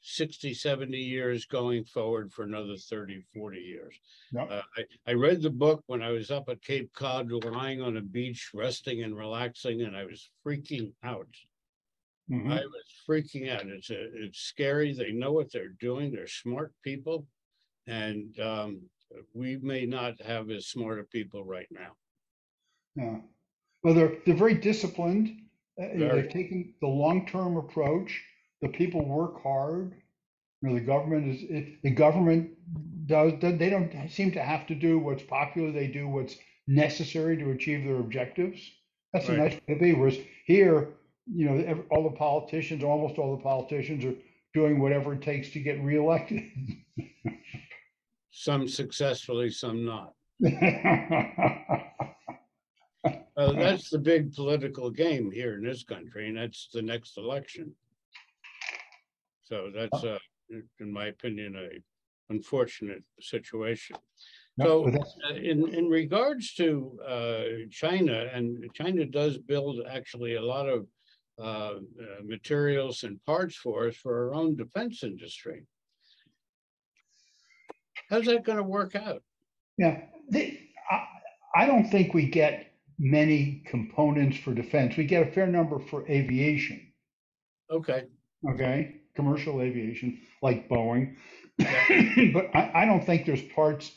60, 0.00 0.54
70 0.54 0.96
years 0.96 1.44
going 1.44 1.84
forward 1.84 2.32
for 2.32 2.44
another 2.44 2.76
30, 2.76 3.22
40 3.34 3.58
years. 3.58 3.98
Yep. 4.32 4.50
Uh, 4.50 4.62
I, 4.76 4.84
I 5.10 5.12
read 5.14 5.42
the 5.42 5.50
book 5.50 5.82
when 5.86 6.02
I 6.02 6.10
was 6.10 6.30
up 6.30 6.48
at 6.48 6.62
Cape 6.62 6.92
Cod, 6.94 7.30
lying 7.30 7.82
on 7.82 7.96
a 7.96 8.00
beach, 8.00 8.50
resting 8.54 9.02
and 9.02 9.16
relaxing, 9.16 9.82
and 9.82 9.96
I 9.96 10.04
was 10.04 10.30
freaking 10.46 10.92
out. 11.02 11.28
Mhm. 12.30 12.52
I 12.52 12.64
was 12.64 12.84
freaking 13.08 13.50
out. 13.50 13.66
It's 13.66 13.90
a, 13.90 14.24
it's 14.24 14.38
scary. 14.38 14.92
They 14.92 15.12
know 15.12 15.32
what 15.32 15.50
they're 15.50 15.74
doing. 15.80 16.12
They're 16.12 16.26
smart 16.26 16.72
people. 16.82 17.26
And 17.86 18.38
um, 18.38 18.82
we 19.34 19.56
may 19.56 19.86
not 19.86 20.20
have 20.22 20.50
as 20.50 20.66
smart 20.66 20.98
of 20.98 21.10
people 21.10 21.44
right 21.44 21.68
now. 21.70 21.92
Yeah. 22.96 23.18
Well, 23.82 23.94
they're, 23.94 24.16
they're 24.26 24.34
very 24.36 24.54
disciplined. 24.54 25.28
Uh, 25.80 25.96
Very. 25.96 26.22
They've 26.22 26.30
taken 26.30 26.74
the 26.80 26.88
long-term 26.88 27.56
approach. 27.56 28.20
The 28.62 28.68
people 28.68 29.04
work 29.08 29.42
hard. 29.42 29.94
You 30.62 30.68
know, 30.70 30.74
the 30.74 30.80
government 30.80 31.28
is, 31.36 31.42
it- 31.48 31.82
the 31.82 31.90
government 31.90 32.50
does, 33.06 33.34
they 33.40 33.70
don't 33.70 34.10
seem 34.10 34.32
to 34.32 34.42
have 34.42 34.66
to 34.66 34.74
do 34.74 34.98
what's 34.98 35.22
popular. 35.22 35.70
They 35.70 35.86
do 35.86 36.08
what's 36.08 36.36
necessary 36.66 37.36
to 37.36 37.50
achieve 37.52 37.84
their 37.84 38.00
objectives. 38.00 38.60
That's 39.12 39.28
a 39.28 39.32
nice 39.38 39.52
way 39.66 39.74
to 39.74 39.80
be. 39.80 39.94
Whereas 39.94 40.18
here, 40.44 40.94
you 41.32 41.46
know, 41.46 41.84
all 41.90 42.02
the 42.02 42.16
politicians, 42.16 42.82
almost 42.84 43.18
all 43.18 43.36
the 43.36 43.42
politicians 43.42 44.04
are 44.04 44.14
doing 44.54 44.80
whatever 44.80 45.14
it 45.14 45.22
takes 45.22 45.50
to 45.50 45.60
get 45.60 45.82
reelected. 45.82 46.42
Some 48.30 48.68
successfully, 48.68 49.50
some 49.50 49.84
not. 49.84 50.12
Uh, 53.38 53.52
that's 53.52 53.88
the 53.88 53.98
big 53.98 54.34
political 54.34 54.90
game 54.90 55.30
here 55.30 55.54
in 55.54 55.62
this 55.62 55.84
country, 55.84 56.26
and 56.26 56.36
that's 56.36 56.70
the 56.74 56.82
next 56.82 57.16
election. 57.16 57.72
So 59.44 59.70
that's, 59.72 60.02
uh, 60.02 60.18
in 60.50 60.92
my 60.92 61.06
opinion, 61.06 61.54
a 61.54 61.78
unfortunate 62.30 63.04
situation. 63.20 63.96
No, 64.56 64.90
So 64.90 64.98
uh, 65.30 65.34
in, 65.34 65.72
in 65.72 65.88
regards 65.88 66.54
to 66.54 66.98
uh, 67.06 67.42
China, 67.70 68.28
and 68.32 68.68
China 68.74 69.04
does 69.06 69.38
build 69.38 69.86
actually 69.88 70.34
a 70.34 70.42
lot 70.42 70.68
of 70.68 70.86
uh, 71.40 71.42
uh, 71.42 71.78
materials 72.24 73.04
and 73.04 73.24
parts 73.24 73.54
for 73.54 73.86
us 73.86 73.96
for 73.96 74.28
our 74.28 74.34
own 74.34 74.56
defense 74.56 75.04
industry. 75.04 75.62
How's 78.08 78.24
that 78.26 78.44
going 78.44 78.58
to 78.58 78.64
work 78.64 78.96
out? 78.96 79.22
Yeah, 79.76 80.02
the, 80.30 80.58
I, 80.90 81.06
I 81.54 81.66
don't 81.66 81.88
think 81.90 82.14
we 82.14 82.26
get 82.28 82.72
many 82.98 83.62
components 83.66 84.38
for 84.38 84.54
defense. 84.54 84.96
We 84.96 85.04
get 85.04 85.28
a 85.28 85.30
fair 85.32 85.46
number 85.46 85.78
for 85.78 86.06
aviation, 86.08 86.92
Okay, 87.70 88.04
okay? 88.50 88.96
Commercial 89.14 89.60
aviation, 89.60 90.20
like 90.42 90.68
Boeing. 90.68 91.16
But 92.32 92.50
I, 92.54 92.70
I 92.82 92.84
don't 92.84 93.04
think 93.04 93.26
there's 93.26 93.42
parts, 93.42 93.92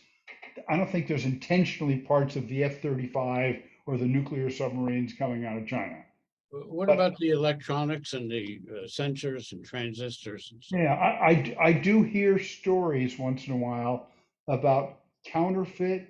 I 0.67 0.77
don't 0.77 0.89
think 0.89 1.07
there's 1.07 1.25
intentionally 1.25 1.99
parts 1.99 2.35
of 2.35 2.47
the 2.47 2.63
F-35 2.63 3.61
or 3.85 3.97
the 3.97 4.05
nuclear 4.05 4.49
submarines 4.49 5.13
coming 5.13 5.45
out 5.45 5.57
of 5.57 5.67
China. 5.67 6.03
Wh- 6.51 6.69
what 6.71 6.87
But- 6.87 6.93
about 6.93 7.17
the 7.17 7.29
electronics 7.29 8.13
and 8.13 8.29
the 8.29 8.59
uh, 8.69 8.73
sensors 8.85 9.51
and 9.51 9.63
transistors? 9.65 10.49
and 10.51 10.63
stuff? 10.63 10.79
Yeah, 10.79 10.93
I, 10.93 11.27
I 11.29 11.33
d- 11.35 11.55
I 11.59 11.73
do 11.73 12.03
hear 12.03 12.37
stories 12.39 13.17
once 13.17 13.47
in 13.47 13.53
a 13.53 13.57
while 13.57 14.07
about 14.47 14.99
counterfeit 15.25 16.07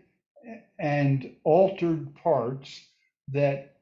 and 0.79 1.35
altered 1.43 2.13
parts 2.15 2.87
that 3.29 3.75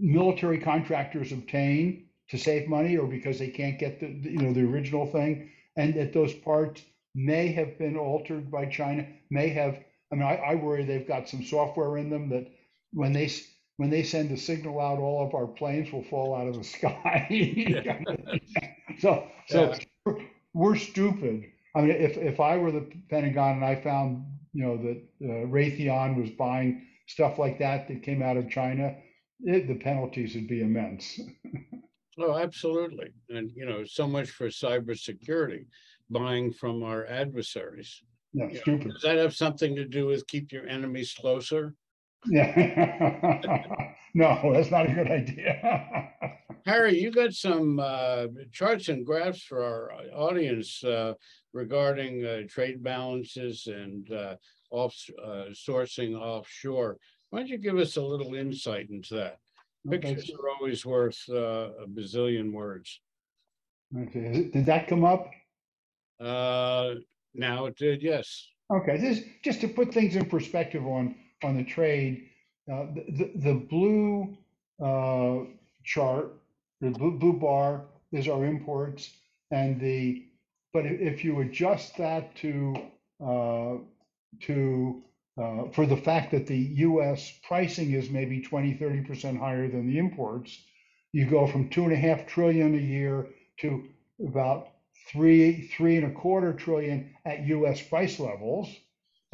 military 0.00 0.58
contractors 0.58 1.32
obtain 1.32 2.06
to 2.28 2.38
save 2.38 2.68
money 2.68 2.96
or 2.96 3.06
because 3.06 3.38
they 3.38 3.48
can't 3.48 3.78
get 3.78 4.00
the, 4.00 4.06
the, 4.20 4.30
you 4.30 4.38
know, 4.38 4.52
the 4.52 4.62
original 4.62 5.06
thing. 5.06 5.50
And 5.76 5.94
that 5.94 6.12
those 6.12 6.32
parts 6.32 6.82
may 7.14 7.48
have 7.52 7.78
been 7.78 7.96
altered 7.96 8.50
by 8.50 8.66
China, 8.66 9.06
may 9.30 9.48
have, 9.50 9.78
I 10.12 10.14
mean, 10.14 10.22
I, 10.24 10.36
I 10.36 10.54
worry 10.54 10.84
they've 10.84 11.06
got 11.06 11.28
some 11.28 11.42
software 11.42 11.98
in 11.98 12.08
them 12.10 12.28
that 12.30 12.46
when 12.92 13.12
they, 13.12 13.26
s- 13.26 13.46
when 13.76 13.90
they 13.90 14.02
send 14.02 14.30
the 14.30 14.36
signal 14.36 14.80
out, 14.80 14.98
all 14.98 15.26
of 15.26 15.34
our 15.34 15.46
planes 15.46 15.92
will 15.92 16.04
fall 16.04 16.34
out 16.34 16.46
of 16.46 16.56
the 16.56 16.64
sky. 16.76 17.26
So, 18.98 19.30
so 19.46 19.72
Yeah. 20.06 20.24
we're, 20.54 20.76
stupid. 20.76 21.50
I 21.74 21.80
mean, 21.82 21.90
if, 21.90 22.16
if 22.16 22.38
I 22.40 22.56
were 22.56 22.70
the 22.70 22.90
Pentagon 23.08 23.56
and 23.56 23.64
I 23.64 23.80
found, 23.80 24.24
you 24.52 24.64
know, 24.64 24.76
that 24.76 24.98
uh, 25.22 25.46
Raytheon 25.48 26.20
was 26.20 26.30
buying 26.30 26.86
stuff 27.08 27.38
like 27.38 27.58
that 27.58 27.88
that 27.88 28.02
came 28.02 28.22
out 28.22 28.36
of 28.36 28.48
China, 28.48 28.96
it, 29.40 29.66
the 29.66 29.74
penalties 29.78 30.34
would 30.34 30.48
be 30.48 30.62
immense. 30.62 31.20
Oh, 32.16 32.38
absolutely. 32.38 33.08
And, 33.28 33.50
you 33.56 33.66
know, 33.66 33.84
so 33.84 34.06
much 34.06 34.30
for 34.30 34.46
cybersecurity, 34.46 35.66
buying 36.08 36.52
from 36.52 36.84
our 36.84 37.04
adversaries. 37.06 38.04
Yeah, 38.32 38.50
Yeah. 38.52 38.60
stupid. 38.60 38.92
Does 38.92 39.02
that 39.02 39.18
have 39.18 39.34
something 39.34 39.74
to 39.74 39.84
do 39.84 40.06
with 40.06 40.24
keep 40.28 40.52
your 40.52 40.64
enemies 40.64 41.12
closer? 41.12 41.74
Yeah. 42.26 43.40
No, 44.16 44.52
that's 44.52 44.70
not 44.70 44.88
a 44.88 44.92
good 44.92 45.10
idea. 45.10 46.08
Harry, 46.66 47.00
you 47.00 47.10
got 47.10 47.32
some 47.32 47.80
uh, 47.80 48.26
charts 48.52 48.88
and 48.88 49.04
graphs 49.04 49.42
for 49.42 49.60
our 49.64 49.92
audience 50.14 50.84
uh, 50.84 51.14
regarding 51.52 52.24
uh, 52.24 52.42
trade 52.48 52.80
balances 52.80 53.66
and 53.66 54.10
uh, 54.12 54.36
off 54.70 54.94
uh, 55.20 55.46
sourcing 55.50 56.14
offshore. 56.16 56.96
Why 57.30 57.40
don't 57.40 57.48
you 57.48 57.58
give 57.58 57.76
us 57.76 57.96
a 57.96 58.02
little 58.02 58.36
insight 58.36 58.88
into 58.88 59.14
that? 59.16 59.38
Okay, 59.88 59.98
Pictures 60.14 60.30
are 60.30 60.48
always 60.48 60.86
worth 60.86 61.20
uh, 61.28 61.70
a 61.82 61.86
bazillion 61.88 62.52
words. 62.52 63.00
okay, 63.98 64.48
did 64.52 64.64
that 64.66 64.86
come 64.86 65.04
up? 65.04 65.28
Uh, 66.20 66.94
now 67.34 67.66
it 67.66 67.76
did, 67.76 68.00
yes. 68.00 68.46
Okay, 68.72 68.96
this, 68.96 69.22
just 69.42 69.60
to 69.62 69.68
put 69.68 69.92
things 69.92 70.14
in 70.14 70.24
perspective 70.26 70.86
on, 70.86 71.16
on 71.44 71.56
the 71.56 71.64
trade, 71.64 72.28
uh, 72.72 72.86
the, 72.94 73.30
the, 73.36 73.54
blue, 73.54 74.36
uh, 74.82 75.44
chart, 75.84 76.32
the 76.80 76.90
blue, 76.90 77.18
blue 77.18 77.34
bar 77.34 77.84
is 78.12 78.28
our 78.28 78.44
imports 78.44 79.10
and 79.50 79.80
the, 79.80 80.24
but 80.72 80.86
if, 80.86 81.22
you 81.22 81.40
adjust 81.40 81.96
that 81.98 82.34
to, 82.36 82.74
uh, 83.24 83.76
to, 84.40 85.02
uh, 85.40 85.64
for 85.72 85.86
the 85.86 85.96
fact 85.96 86.32
that 86.32 86.46
the 86.46 86.58
US 86.58 87.32
pricing 87.46 87.92
is 87.92 88.10
maybe 88.10 88.40
20, 88.40 88.74
30% 88.74 89.38
higher 89.38 89.68
than 89.68 89.86
the 89.86 89.98
imports, 89.98 90.58
you 91.12 91.26
go 91.26 91.46
from 91.46 91.68
two 91.68 91.84
and 91.84 91.92
a 91.92 91.96
half 91.96 92.26
trillion 92.26 92.74
a 92.74 92.78
year 92.78 93.28
to 93.60 93.84
about 94.26 94.68
three, 95.12 95.68
three 95.68 95.96
and 95.96 96.06
a 96.06 96.14
quarter 96.14 96.52
trillion 96.52 97.14
at 97.24 97.46
US 97.46 97.80
price 97.82 98.18
levels. 98.18 98.68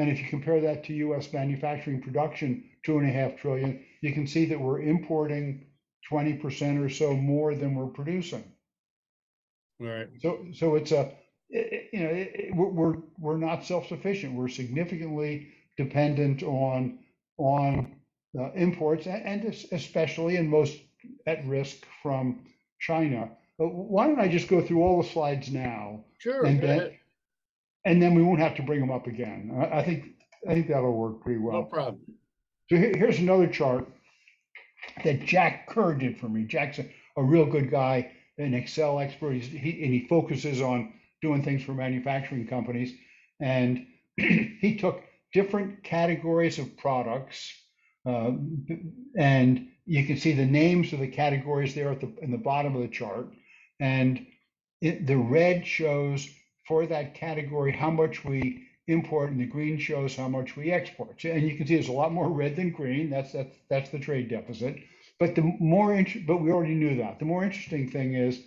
And 0.00 0.09
if 0.09 0.19
you 0.19 0.26
compare 0.28 0.62
that 0.62 0.83
to 0.85 0.95
US 0.95 1.30
manufacturing 1.30 2.00
production, 2.00 2.64
two 2.85 2.97
and 2.99 3.07
a 3.07 3.12
half 3.12 3.37
trillion, 3.37 3.85
you 4.00 4.14
can 4.14 4.26
see 4.26 4.47
that 4.47 4.59
we're 4.59 4.80
importing 4.80 5.66
20% 6.11 6.83
or 6.83 6.88
so 6.88 7.12
more 7.14 7.54
than 7.54 7.75
we're 7.75 7.87
producing. 7.88 8.42
All 9.78 9.88
right. 9.88 10.09
So, 10.23 10.47
so 10.54 10.76
it's 10.76 10.92
a, 10.92 11.12
you 11.50 12.00
know, 12.00 12.09
i- 12.09 12.33
i- 12.35 12.50
we're, 12.54 12.97
we're, 13.19 13.37
not 13.37 13.66
self-sufficient. 13.66 14.33
We're 14.35 14.49
significantly 14.49 15.49
dependent 15.76 16.42
on, 16.45 17.00
on 17.37 17.95
uh, 18.38 18.52
imports 18.52 19.07
a- 19.07 19.11
and 19.11 19.45
especially 19.71 20.37
and 20.37 20.49
most 20.49 20.78
at 21.26 21.45
risk 21.47 21.85
from 22.02 22.47
China. 22.80 23.33
But 23.59 23.69
why 23.75 24.07
don't 24.07 24.19
I 24.19 24.28
just 24.28 24.49
go 24.49 24.62
through 24.62 24.83
all 24.83 25.02
the 25.02 25.09
slides 25.11 25.50
now? 25.50 26.04
Sure. 26.21 26.47
And 26.47 26.59
then. 26.62 26.92
And 27.84 28.02
then 28.02 28.14
we 28.14 28.22
won't 28.22 28.40
have 28.40 28.56
to 28.56 28.62
bring 28.62 28.80
them 28.80 28.90
up 28.92 29.06
again. 29.06 29.52
I, 29.56 29.78
I 29.80 29.84
think, 29.84 30.06
I 30.49 30.54
think 30.54 30.68
that'll 30.68 30.96
work 30.96 31.22
pretty 31.22 31.40
well. 31.40 31.62
No 31.62 31.64
problem. 31.64 32.00
So 32.70 32.76
here- 32.76 32.94
here's 32.96 33.18
another 33.20 33.49
chart 33.49 33.88
that 35.04 35.25
Jack 35.25 35.68
Kerr 35.68 35.94
did 35.94 36.18
for 36.18 36.28
me. 36.28 36.44
Jack's 36.44 36.78
a, 36.78 36.87
a 37.16 37.22
real 37.22 37.46
good 37.46 37.70
guy, 37.70 38.12
an 38.38 38.54
Excel 38.54 38.99
expert. 39.00 39.34
He's, 39.34 39.46
he, 39.49 39.82
and 39.84 39.92
he 39.92 40.06
focuses 40.08 40.60
on 40.62 40.94
doing 41.22 41.42
things 41.42 41.62
for 41.62 41.72
manufacturing 41.75 42.46
companies. 42.46 42.92
And 43.40 43.87
he 44.16 44.78
took 44.80 45.02
different 45.32 45.84
categories 45.84 46.58
of 46.58 46.76
products, 46.78 47.52
uh, 48.06 48.32
and 49.18 49.68
you 49.87 50.06
can 50.06 50.16
see 50.18 50.32
the 50.32 50.46
names 50.46 50.92
of 50.92 51.00
the 51.00 51.08
categories 51.08 51.75
there 51.75 51.90
at 51.92 52.00
the 52.00 52.12
in 52.22 52.30
the 52.30 52.38
bottom 52.38 52.76
of 52.76 52.82
the 52.82 52.88
chart. 52.88 53.28
And 53.80 54.26
it, 54.80 55.06
the 55.06 55.16
red 55.18 55.66
shows 55.66 56.28
for 56.70 56.86
that 56.86 57.14
category 57.14 57.72
how 57.72 57.90
much 57.90 58.24
we 58.24 58.66
import, 58.88 59.30
and 59.32 59.40
the 59.40 59.46
green 59.46 59.78
shows 59.78 60.16
how 60.16 60.28
much 60.28 60.56
we 60.56 60.72
export. 60.72 61.24
And 61.24 61.42
you 61.48 61.56
can 61.56 61.66
see 61.66 61.74
there's 61.76 61.88
a 61.88 61.92
lot 61.92 62.12
more 62.12 62.30
red 62.30 62.56
than 62.56 62.70
green. 62.70 63.10
That's 63.10 63.32
that's 63.32 63.56
that's 63.70 63.90
the 63.90 64.00
trade 64.00 64.30
deficit. 64.30 64.76
but 65.20 65.34
the 65.36 65.42
more, 65.60 65.94
int- 65.94 66.26
but 66.26 66.38
we 66.38 66.52
already 66.52 66.74
knew 66.76 66.96
that. 66.98 67.18
The 67.20 67.26
more 67.26 67.44
interesting 67.44 67.90
thing 67.90 68.14
is 68.14 68.40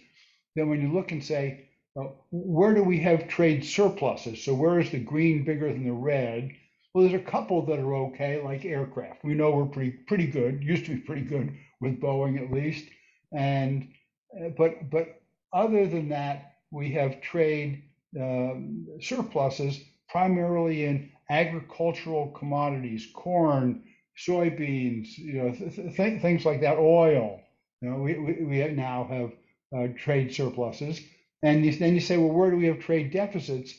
that 0.55 0.67
when 0.67 0.81
you 0.81 0.93
look 0.93 1.11
and 1.11 1.23
say, 1.23 1.69
well, 1.95 2.25
where 2.31 2.73
do 2.73 2.83
we 2.83 2.99
have 3.01 3.27
trade 3.29 3.65
surpluses? 3.65 4.43
So 4.43 4.53
where 4.55 4.79
is 4.79 4.91
the 4.91 4.99
green 4.99 5.45
bigger 5.45 5.71
than 5.73 5.85
the 5.85 5.93
red? 5.93 6.51
Well, 6.93 7.07
there's 7.07 7.21
a 7.21 7.25
couple 7.25 7.65
that 7.67 7.79
are 7.79 7.95
okay, 8.07 8.41
like 8.43 8.65
aircraft. 8.65 9.23
We 9.23 9.35
know 9.35 9.51
we're 9.51 9.65
pretty 9.65 9.91
pretty 10.07 10.27
good. 10.27 10.63
Used 10.63 10.85
to 10.87 10.95
be 10.95 11.01
pretty 11.01 11.23
good 11.23 11.55
with 11.81 12.01
Boeing 12.01 12.43
at 12.43 12.51
least. 12.53 12.85
And 13.33 13.89
uh, 14.39 14.49
but 14.57 14.89
but 14.89 15.21
other 15.53 15.87
than 15.87 16.09
that, 16.09 16.55
we 16.71 16.91
have 16.93 17.21
trade 17.21 17.83
surpluses 19.01 19.82
primarily 20.10 20.86
in 20.86 21.12
agricultural 21.29 22.32
commodities, 22.32 23.08
corn, 23.13 23.84
soybeans, 24.17 25.17
you 25.17 25.34
know, 25.34 25.51
th- 25.51 25.96
th- 25.96 26.22
things 26.22 26.46
like 26.46 26.62
that, 26.62 26.77
oil. 26.77 27.41
You 27.82 27.89
know, 27.89 27.98
we, 27.98 28.17
we, 28.20 28.43
we 28.43 28.67
now 28.70 29.05
have 29.05 29.32
uh, 29.75 29.93
trade 29.98 30.34
surpluses. 30.34 31.01
And 31.41 31.65
you, 31.65 31.74
then 31.74 31.96
you 31.96 32.00
say, 32.00 32.17
well, 32.17 32.29
where 32.32 32.51
do 32.51 32.58
we 32.58 32.67
have 32.67 32.79
trade 32.79 33.12
deficits? 33.12 33.74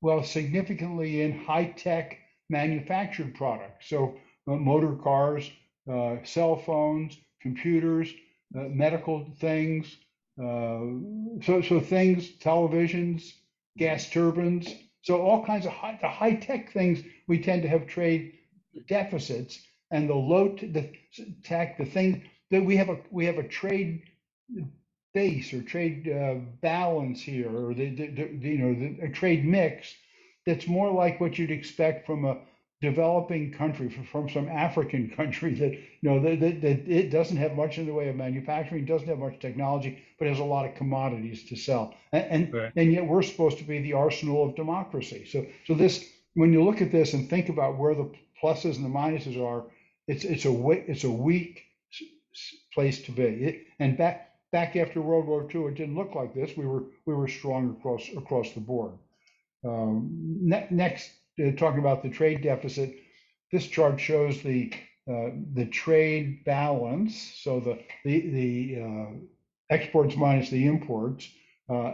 Well, 0.00 0.22
significantly 0.22 1.22
in 1.22 1.44
high 1.44 1.66
tech 1.76 2.18
manufactured 2.48 3.34
products. 3.34 3.88
So, 3.88 4.16
uh, 4.46 4.56
motor 4.56 4.94
cars, 4.94 5.50
uh, 5.90 6.16
cell 6.24 6.56
phones, 6.56 7.18
computers, 7.40 8.12
uh, 8.56 8.68
medical 8.68 9.26
things. 9.40 9.96
Uh, 10.38 11.42
so, 11.42 11.62
so 11.62 11.80
things, 11.80 12.30
televisions, 12.38 13.32
gas 13.78 14.08
turbines. 14.10 14.68
So 15.02 15.22
all 15.22 15.44
kinds 15.44 15.66
of 15.66 15.72
high, 15.72 15.98
the 16.00 16.08
high 16.08 16.34
tech 16.36 16.72
things 16.72 17.00
we 17.28 17.40
tend 17.42 17.62
to 17.62 17.68
have 17.68 17.86
trade 17.86 18.34
deficits, 18.88 19.60
and 19.90 20.08
the 20.08 20.14
low 20.14 20.50
t- 20.50 20.66
the 20.66 20.90
tech, 21.44 21.78
the 21.78 21.84
thing 21.86 22.24
that 22.50 22.64
we 22.64 22.76
have 22.76 22.88
a 22.90 22.98
we 23.10 23.26
have 23.26 23.38
a 23.38 23.48
trade 23.48 24.02
base 25.14 25.52
or 25.54 25.62
trade 25.62 26.08
uh, 26.08 26.36
balance 26.62 27.22
here, 27.22 27.50
or 27.50 27.74
the, 27.74 27.90
the, 27.94 28.08
the 28.08 28.48
you 28.48 28.58
know 28.58 28.74
the, 28.74 29.06
a 29.06 29.10
trade 29.10 29.44
mix 29.44 29.94
that's 30.46 30.68
more 30.68 30.90
like 30.92 31.20
what 31.20 31.38
you'd 31.38 31.50
expect 31.52 32.06
from 32.06 32.24
a 32.24 32.38
developing 32.80 33.52
country 33.52 33.88
from 33.88 34.28
some 34.28 34.48
African 34.48 35.10
country 35.16 35.54
that 35.54 35.72
you 35.72 36.10
know 36.10 36.20
that, 36.20 36.40
that, 36.40 36.60
that, 36.60 36.88
it 36.88 37.10
doesn't 37.10 37.36
have 37.36 37.54
much 37.54 37.78
in 37.78 37.86
the 37.86 37.94
way 37.94 38.08
of 38.08 38.16
manufacturing, 38.16 38.84
doesn't 38.84 39.08
have 39.08 39.18
much 39.18 39.38
technology, 39.40 40.02
but 40.18 40.28
has 40.28 40.38
a 40.38 40.44
lot 40.44 40.66
of 40.66 40.74
commodities 40.74 41.48
to 41.48 41.56
sell, 41.56 41.94
and 42.12 42.24
and, 42.30 42.54
right. 42.54 42.72
and 42.76 42.92
yet 42.92 43.06
we're 43.06 43.22
supposed 43.22 43.58
to 43.58 43.64
be 43.64 43.80
the 43.80 43.92
arsenal 43.92 44.44
of 44.44 44.54
democracy. 44.56 45.26
So 45.30 45.46
so 45.66 45.74
this 45.74 46.04
when 46.34 46.52
you 46.52 46.64
look 46.64 46.82
at 46.82 46.92
this 46.92 47.14
and 47.14 47.28
think 47.28 47.48
about 47.48 47.78
where 47.78 47.94
the 47.94 48.10
pluses 48.42 48.76
and 48.76 48.84
the 48.84 48.88
minuses 48.88 49.40
are, 49.40 49.64
it's 50.06 50.24
it's 50.24 50.44
a 50.44 50.70
it's 50.70 51.04
a 51.04 51.10
weak 51.10 51.62
place 52.72 53.02
to 53.02 53.12
be. 53.12 53.22
It, 53.22 53.66
and 53.78 53.96
back 53.96 54.32
back 54.52 54.76
after 54.76 55.00
World 55.00 55.26
War 55.26 55.48
II, 55.52 55.66
it 55.66 55.74
didn't 55.74 55.96
look 55.96 56.14
like 56.14 56.34
this. 56.34 56.56
We 56.56 56.66
were 56.66 56.84
we 57.06 57.14
were 57.14 57.28
strong 57.28 57.76
across 57.78 58.08
across 58.16 58.52
the 58.52 58.60
board. 58.60 58.92
Um, 59.64 60.10
ne- 60.42 60.68
next 60.70 61.10
talking 61.56 61.80
about 61.80 62.02
the 62.02 62.10
trade 62.10 62.42
deficit, 62.42 62.96
this 63.52 63.66
chart 63.66 64.00
shows 64.00 64.42
the 64.42 64.72
uh, 65.08 65.30
the 65.52 65.66
trade 65.66 66.44
balance. 66.44 67.16
So 67.42 67.60
the 67.60 67.78
the 68.04 68.30
the 68.30 68.82
uh, 68.82 69.06
exports 69.70 70.16
minus 70.16 70.50
the 70.50 70.66
imports 70.66 71.28
uh, 71.68 71.92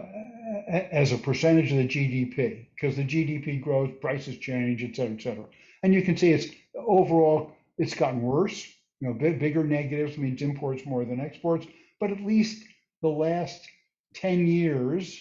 as 0.69 1.13
a 1.13 1.19
percentage 1.19 1.73
of 1.73 1.79
the 1.79 1.89
GDP, 1.89 2.67
because 2.75 2.97
the 2.97 3.05
GDP 3.05 3.61
grows, 3.63 3.91
prices 4.01 4.39
change, 4.39 4.83
et 4.83 4.97
cetera, 4.97 5.15
et 5.15 5.23
cetera. 5.23 5.45
And 5.83 5.95
you 5.95 6.03
can 6.03 6.17
see 6.17 6.33
it's 6.33 6.47
overall 6.75 7.53
it's 7.79 7.95
gotten 7.95 8.23
worse. 8.23 8.67
You 9.01 9.09
know, 9.09 9.15
big, 9.15 9.39
bigger 9.39 9.65
negatives 9.65 10.19
means 10.19 10.43
imports 10.43 10.85
more 10.85 11.05
than 11.07 11.21
exports, 11.21 11.67
but 11.99 12.11
at 12.11 12.21
least 12.21 12.63
the 13.01 13.09
last 13.09 13.67
10 14.15 14.47
years 14.47 15.19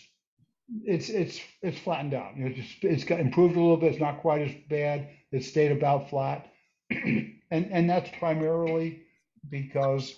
it's 0.83 1.09
it's 1.09 1.39
it's 1.61 1.79
flattened 1.79 2.13
out. 2.13 2.37
You 2.37 2.45
know, 2.45 2.53
it's 2.55 2.75
it's 2.81 3.03
got 3.03 3.19
improved 3.19 3.55
a 3.55 3.59
little 3.59 3.77
bit. 3.77 3.91
It's 3.91 4.01
not 4.01 4.21
quite 4.21 4.41
as 4.41 4.55
bad. 4.69 5.09
It's 5.31 5.47
stayed 5.47 5.71
about 5.71 6.09
flat, 6.09 6.51
and 6.89 7.39
and 7.51 7.89
that's 7.89 8.09
primarily 8.19 9.03
because 9.49 10.15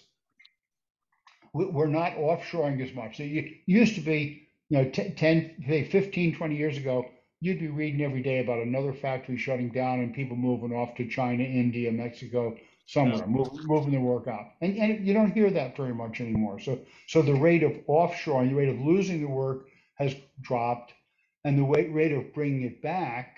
we're 1.54 1.88
not 1.88 2.14
offshoring 2.14 2.82
as 2.82 2.94
much. 2.96 3.18
So 3.18 3.24
you 3.24 3.56
used 3.66 3.96
to 3.96 4.02
be, 4.02 4.48
you 4.70 4.78
know, 4.78 4.90
10, 4.90 5.88
15, 5.92 6.36
20 6.36 6.56
years 6.56 6.78
ago, 6.78 7.06
you'd 7.42 7.60
be 7.60 7.68
reading 7.68 8.02
every 8.02 8.22
day 8.22 8.40
about 8.40 8.60
another 8.60 8.94
factory 8.94 9.38
shutting 9.38 9.70
down 9.70 10.00
and 10.00 10.14
people 10.14 10.38
moving 10.38 10.72
off 10.72 10.96
to 10.96 11.10
China, 11.10 11.44
India, 11.44 11.92
Mexico, 11.92 12.56
somewhere, 12.86 13.28
move, 13.28 13.50
moving 13.66 13.92
their 13.92 14.00
work 14.00 14.28
out. 14.28 14.52
And, 14.62 14.78
and 14.78 15.06
you 15.06 15.14
don't 15.14 15.34
hear 15.34 15.50
that 15.50 15.76
very 15.76 15.94
much 15.94 16.22
anymore. 16.22 16.60
So 16.60 16.80
so 17.08 17.22
the 17.22 17.36
rate 17.36 17.64
of 17.64 17.74
offshoring, 17.88 18.50
the 18.50 18.56
rate 18.56 18.70
of 18.70 18.80
losing 18.80 19.20
the 19.20 19.28
work 19.28 19.68
has 20.02 20.16
dropped, 20.42 20.94
and 21.44 21.58
the 21.58 21.64
rate 21.64 22.12
of 22.12 22.34
bringing 22.34 22.64
it 22.64 22.82
back, 22.82 23.38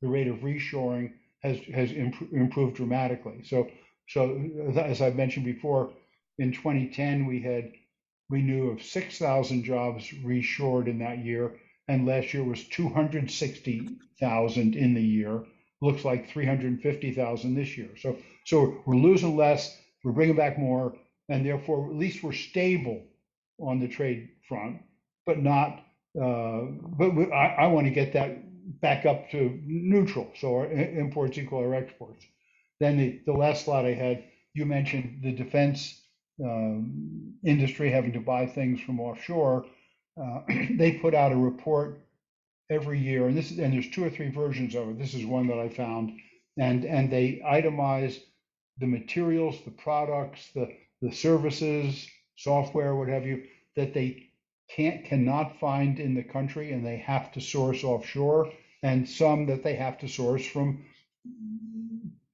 the 0.00 0.08
rate 0.08 0.28
of 0.28 0.38
reshoring 0.38 1.12
has 1.42 1.58
has 1.74 1.92
imp- 1.92 2.32
improved 2.32 2.76
dramatically. 2.76 3.42
So 3.44 3.68
so 4.08 4.40
as 4.76 5.02
I've 5.02 5.16
mentioned 5.16 5.44
before, 5.44 5.90
in 6.38 6.52
2010 6.52 7.26
we 7.26 7.40
had 7.40 7.72
we 8.30 8.40
knew 8.42 8.70
of 8.70 8.82
6,000 8.82 9.64
jobs 9.64 10.08
reshored 10.22 10.86
in 10.86 10.98
that 10.98 11.24
year, 11.24 11.56
and 11.88 12.06
last 12.06 12.34
year 12.34 12.44
was 12.44 12.68
260,000 12.68 14.76
in 14.76 14.94
the 14.94 15.02
year. 15.02 15.44
Looks 15.80 16.04
like 16.04 16.28
350,000 16.28 17.54
this 17.54 17.76
year. 17.76 17.90
So 17.96 18.16
so 18.44 18.82
we're 18.86 18.96
losing 18.96 19.36
less, 19.36 19.76
we're 20.02 20.12
bringing 20.12 20.36
back 20.36 20.58
more, 20.58 20.96
and 21.28 21.44
therefore 21.44 21.90
at 21.90 21.96
least 21.96 22.22
we're 22.22 22.32
stable 22.32 23.04
on 23.58 23.80
the 23.80 23.88
trade 23.88 24.30
front 24.48 24.80
but 25.28 25.42
not, 25.42 25.84
uh, 26.20 26.62
but 26.98 27.14
we, 27.14 27.30
I, 27.30 27.64
I 27.64 27.66
want 27.66 27.86
to 27.86 27.92
get 27.92 28.14
that 28.14 28.38
back 28.80 29.04
up 29.04 29.30
to 29.32 29.60
neutral. 29.66 30.32
So 30.40 30.54
our 30.54 30.72
imports 30.72 31.36
equal 31.36 31.58
our 31.58 31.74
exports. 31.74 32.24
Then 32.80 32.96
the, 32.96 33.20
the 33.26 33.34
last 33.34 33.66
slide 33.66 33.84
I 33.84 33.92
had, 33.92 34.24
you 34.54 34.64
mentioned 34.64 35.20
the 35.22 35.32
defense 35.32 36.00
um, 36.42 37.34
industry 37.44 37.90
having 37.90 38.14
to 38.14 38.20
buy 38.20 38.46
things 38.46 38.80
from 38.80 39.00
offshore. 39.00 39.66
Uh, 40.20 40.40
they 40.78 40.92
put 40.92 41.14
out 41.14 41.32
a 41.32 41.36
report 41.36 42.00
every 42.70 42.98
year, 42.98 43.26
and 43.26 43.36
this 43.36 43.50
is, 43.50 43.58
and 43.58 43.74
there's 43.74 43.90
two 43.90 44.04
or 44.04 44.10
three 44.10 44.30
versions 44.30 44.74
of 44.74 44.88
it. 44.88 44.98
This 44.98 45.12
is 45.12 45.26
one 45.26 45.46
that 45.48 45.58
I 45.58 45.68
found, 45.68 46.18
and 46.56 46.84
and 46.86 47.10
they 47.12 47.42
itemize 47.44 48.18
the 48.78 48.86
materials, 48.86 49.56
the 49.66 49.72
products, 49.72 50.48
the 50.54 50.74
the 51.02 51.12
services, 51.12 52.06
software, 52.36 52.94
what 52.96 53.08
have 53.08 53.26
you, 53.26 53.44
that 53.76 53.92
they 53.92 54.27
can't 54.68 55.04
cannot 55.04 55.58
find 55.58 55.98
in 55.98 56.14
the 56.14 56.22
country 56.22 56.72
and 56.72 56.84
they 56.84 56.98
have 56.98 57.32
to 57.32 57.40
source 57.40 57.84
offshore 57.84 58.52
and 58.82 59.08
some 59.08 59.46
that 59.46 59.62
they 59.62 59.74
have 59.74 59.98
to 59.98 60.08
source 60.08 60.46
from 60.46 60.84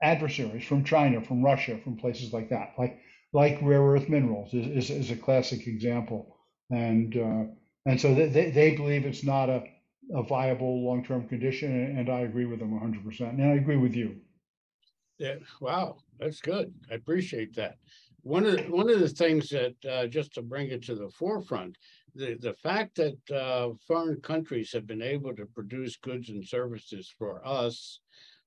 adversaries 0.02 0.66
from 0.66 0.84
China, 0.84 1.20
from 1.20 1.42
Russia, 1.42 1.78
from 1.78 1.96
places 1.96 2.32
like 2.32 2.50
that. 2.50 2.74
Like 2.78 3.00
like 3.32 3.58
rare 3.62 3.82
earth 3.82 4.08
minerals 4.08 4.54
is, 4.54 4.66
is, 4.66 4.90
is 4.90 5.10
a 5.10 5.16
classic 5.16 5.66
example. 5.66 6.36
And 6.70 7.16
uh, 7.16 7.44
and 7.86 8.00
so 8.00 8.14
they, 8.14 8.50
they 8.50 8.76
believe 8.76 9.04
it's 9.04 9.24
not 9.24 9.48
a, 9.48 9.64
a 10.14 10.22
viable 10.22 10.84
long-term 10.84 11.28
condition 11.28 11.96
and 11.98 12.08
I 12.08 12.20
agree 12.20 12.46
with 12.46 12.58
them 12.58 12.72
100% 12.72 13.20
and 13.20 13.42
I 13.42 13.54
agree 13.54 13.76
with 13.76 13.94
you. 13.94 14.16
Yeah, 15.18 15.36
wow, 15.60 15.96
that's 16.18 16.40
good. 16.40 16.72
I 16.90 16.94
appreciate 16.94 17.54
that. 17.56 17.76
One 18.22 18.46
of 18.46 18.56
the, 18.56 18.62
one 18.64 18.88
of 18.88 19.00
the 19.00 19.08
things 19.08 19.50
that 19.50 19.74
uh, 19.88 20.06
just 20.06 20.32
to 20.34 20.42
bring 20.42 20.70
it 20.70 20.82
to 20.84 20.94
the 20.94 21.10
forefront, 21.10 21.76
the 22.14 22.36
the 22.40 22.54
fact 22.54 22.96
that 22.96 23.18
uh, 23.30 23.70
foreign 23.86 24.20
countries 24.20 24.72
have 24.72 24.86
been 24.86 25.02
able 25.02 25.34
to 25.34 25.46
produce 25.46 25.96
goods 25.96 26.28
and 26.30 26.46
services 26.46 27.12
for 27.18 27.46
us, 27.46 28.00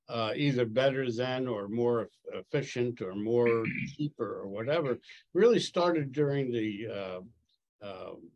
uh, 0.10 0.32
either 0.36 0.66
better 0.66 1.12
than 1.12 1.48
or 1.48 1.68
more 1.68 2.10
efficient 2.34 3.02
or 3.02 3.16
more 3.16 3.66
cheaper 3.98 4.40
or 4.42 4.48
whatever, 4.48 4.98
really 5.34 5.60
started 5.60 6.12
during 6.12 6.52
the 6.52 6.88
uh, 6.88 7.20
um, 7.88 8.30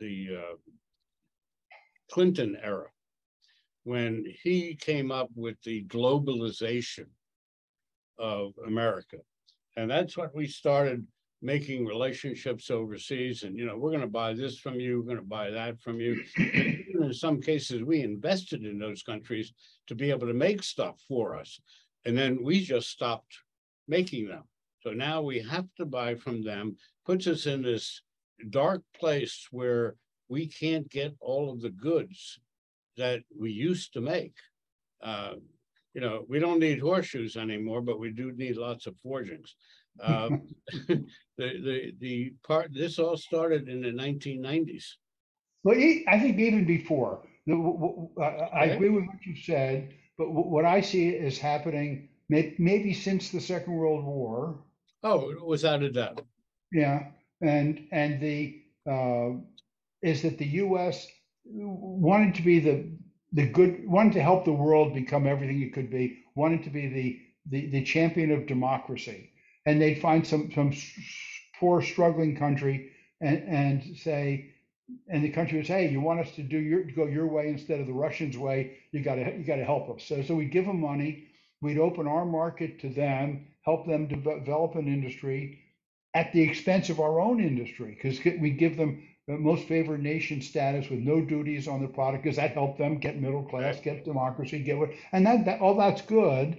the 0.00 0.28
uh, 0.38 0.56
Clinton 2.10 2.56
era 2.62 2.88
when 3.84 4.24
he 4.42 4.74
came 4.74 5.12
up 5.12 5.28
with 5.34 5.56
the 5.62 5.84
globalization 5.84 7.06
of 8.18 8.52
America. 8.66 9.18
And 9.76 9.90
that's 9.90 10.16
what 10.16 10.34
we 10.34 10.46
started 10.46 11.06
making 11.42 11.86
relationships 11.86 12.70
overseas. 12.70 13.42
And, 13.42 13.56
you 13.56 13.66
know, 13.66 13.76
we're 13.76 13.90
going 13.90 14.00
to 14.00 14.06
buy 14.06 14.32
this 14.32 14.58
from 14.58 14.80
you, 14.80 15.00
we're 15.00 15.14
going 15.14 15.16
to 15.18 15.22
buy 15.22 15.50
that 15.50 15.80
from 15.80 16.00
you. 16.00 16.22
in 16.36 17.12
some 17.12 17.40
cases, 17.40 17.82
we 17.82 18.00
invested 18.00 18.64
in 18.64 18.78
those 18.78 19.02
countries 19.02 19.52
to 19.86 19.94
be 19.94 20.10
able 20.10 20.26
to 20.26 20.34
make 20.34 20.62
stuff 20.62 21.00
for 21.06 21.36
us. 21.36 21.60
And 22.04 22.16
then 22.16 22.42
we 22.42 22.60
just 22.60 22.90
stopped 22.90 23.38
making 23.88 24.28
them. 24.28 24.44
So 24.80 24.90
now 24.90 25.20
we 25.22 25.40
have 25.40 25.66
to 25.78 25.84
buy 25.84 26.14
from 26.14 26.44
them, 26.44 26.76
puts 27.04 27.26
us 27.26 27.46
in 27.46 27.62
this 27.62 28.02
dark 28.50 28.82
place 28.98 29.48
where 29.50 29.96
we 30.28 30.46
can't 30.46 30.88
get 30.88 31.14
all 31.20 31.50
of 31.50 31.60
the 31.60 31.70
goods 31.70 32.38
that 32.96 33.22
we 33.38 33.50
used 33.50 33.92
to 33.92 34.00
make. 34.00 34.34
Uh, 35.02 35.34
you 35.94 36.00
know, 36.00 36.24
we 36.28 36.38
don't 36.38 36.60
need 36.60 36.78
horseshoes 36.78 37.36
anymore, 37.36 37.80
but 37.80 37.98
we 37.98 38.10
do 38.10 38.32
need 38.32 38.56
lots 38.56 38.86
of 38.86 38.96
forgings. 38.98 39.54
Um, 40.02 40.48
the, 40.88 41.04
the, 41.38 41.92
the 42.00 42.32
part, 42.46 42.72
this 42.72 42.98
all 42.98 43.16
started 43.16 43.68
in 43.68 43.82
the 43.82 43.92
nineteen 43.92 44.40
nineties. 44.40 44.96
Well, 45.64 45.76
I 46.08 46.20
think 46.20 46.38
even 46.38 46.64
before, 46.66 47.22
the- 47.46 47.54
w- 47.54 47.78
w- 47.78 48.10
I 48.52 48.66
agree 48.66 48.88
with 48.90 49.04
what 49.06 49.24
you 49.26 49.36
said, 49.36 49.94
but 50.18 50.30
what 50.30 50.64
I 50.64 50.80
see 50.80 51.08
is 51.08 51.38
happening 51.38 52.08
maybe 52.28 52.92
since 52.92 53.30
the 53.30 53.40
Second 53.40 53.74
World 53.74 54.04
War. 54.04 54.64
Oh, 55.02 55.34
without 55.44 55.82
a 55.82 55.90
doubt. 55.90 56.22
Yeah, 56.72 57.08
and 57.40 57.86
and 57.92 58.20
the 58.20 58.62
uh, 58.88 59.30
is 60.02 60.22
that 60.22 60.38
the 60.38 60.46
U.S. 60.66 61.06
wanted 61.44 62.34
to 62.36 62.42
be 62.42 62.60
the 62.60 62.90
the 63.32 63.46
good 63.48 63.86
wanted 63.88 64.14
to 64.14 64.22
help 64.22 64.44
the 64.44 64.52
world 64.52 64.94
become 64.94 65.26
everything 65.26 65.62
it 65.62 65.72
could 65.72 65.90
be, 65.90 66.24
wanted 66.34 66.62
to 66.64 66.70
be 66.70 66.88
the 66.88 67.20
the, 67.48 67.70
the 67.70 67.84
champion 67.84 68.32
of 68.32 68.46
democracy, 68.46 69.30
and 69.66 69.80
they'd 69.82 70.00
find 70.00 70.26
some 70.26 70.50
some 70.54 70.72
poor 71.60 71.82
struggling 71.82 72.36
country 72.36 72.92
and 73.20 73.42
and 73.48 73.98
say, 73.98 74.52
and 75.08 75.24
the 75.24 75.30
country 75.30 75.58
would 75.58 75.66
say, 75.68 75.86
hey, 75.86 75.92
you 75.92 76.00
want 76.00 76.20
us 76.20 76.32
to 76.32 76.44
do 76.44 76.58
your 76.58 76.84
go 76.84 77.06
your 77.06 77.28
way 77.28 77.48
instead 77.48 77.80
of 77.80 77.86
the 77.88 77.94
Russians' 77.94 78.38
way, 78.38 78.78
you 78.92 79.02
got 79.02 79.16
to 79.16 79.36
you 79.38 79.44
got 79.44 79.56
to 79.56 79.64
help 79.66 79.90
us. 79.90 80.04
So 80.04 80.22
so 80.22 80.36
we'd 80.36 80.52
give 80.52 80.66
them 80.66 80.80
money, 80.80 81.28
we'd 81.62 81.78
open 81.78 82.08
our 82.08 82.26
market 82.26 82.80
to 82.80 82.90
them, 82.90 83.46
help 83.64 83.86
them 83.86 84.08
deve- 84.08 84.44
develop 84.44 84.76
an 84.76 84.88
industry 84.88 85.58
at 86.14 86.32
the 86.32 86.42
expense 86.42 86.90
of 86.90 87.00
our 87.00 87.20
own 87.20 87.40
industry 87.40 87.96
because 87.96 88.20
we 88.40 88.50
give 88.50 88.76
them 88.76 89.02
the 89.28 89.38
most 89.38 89.66
favored 89.68 90.02
nation 90.02 90.40
status 90.42 90.90
with 90.90 91.00
no 91.00 91.20
duties 91.22 91.68
on 91.68 91.80
the 91.82 91.88
product 91.88 92.24
because 92.24 92.36
that 92.36 92.52
helped 92.52 92.78
them 92.78 92.98
get 92.98 93.20
middle 93.20 93.44
class, 93.44 93.80
get 93.80 94.04
democracy, 94.04 94.60
get 94.60 94.78
what, 94.78 94.90
and 95.12 95.26
that, 95.26 95.44
that 95.46 95.60
all 95.60 95.76
that's 95.76 96.02
good. 96.02 96.58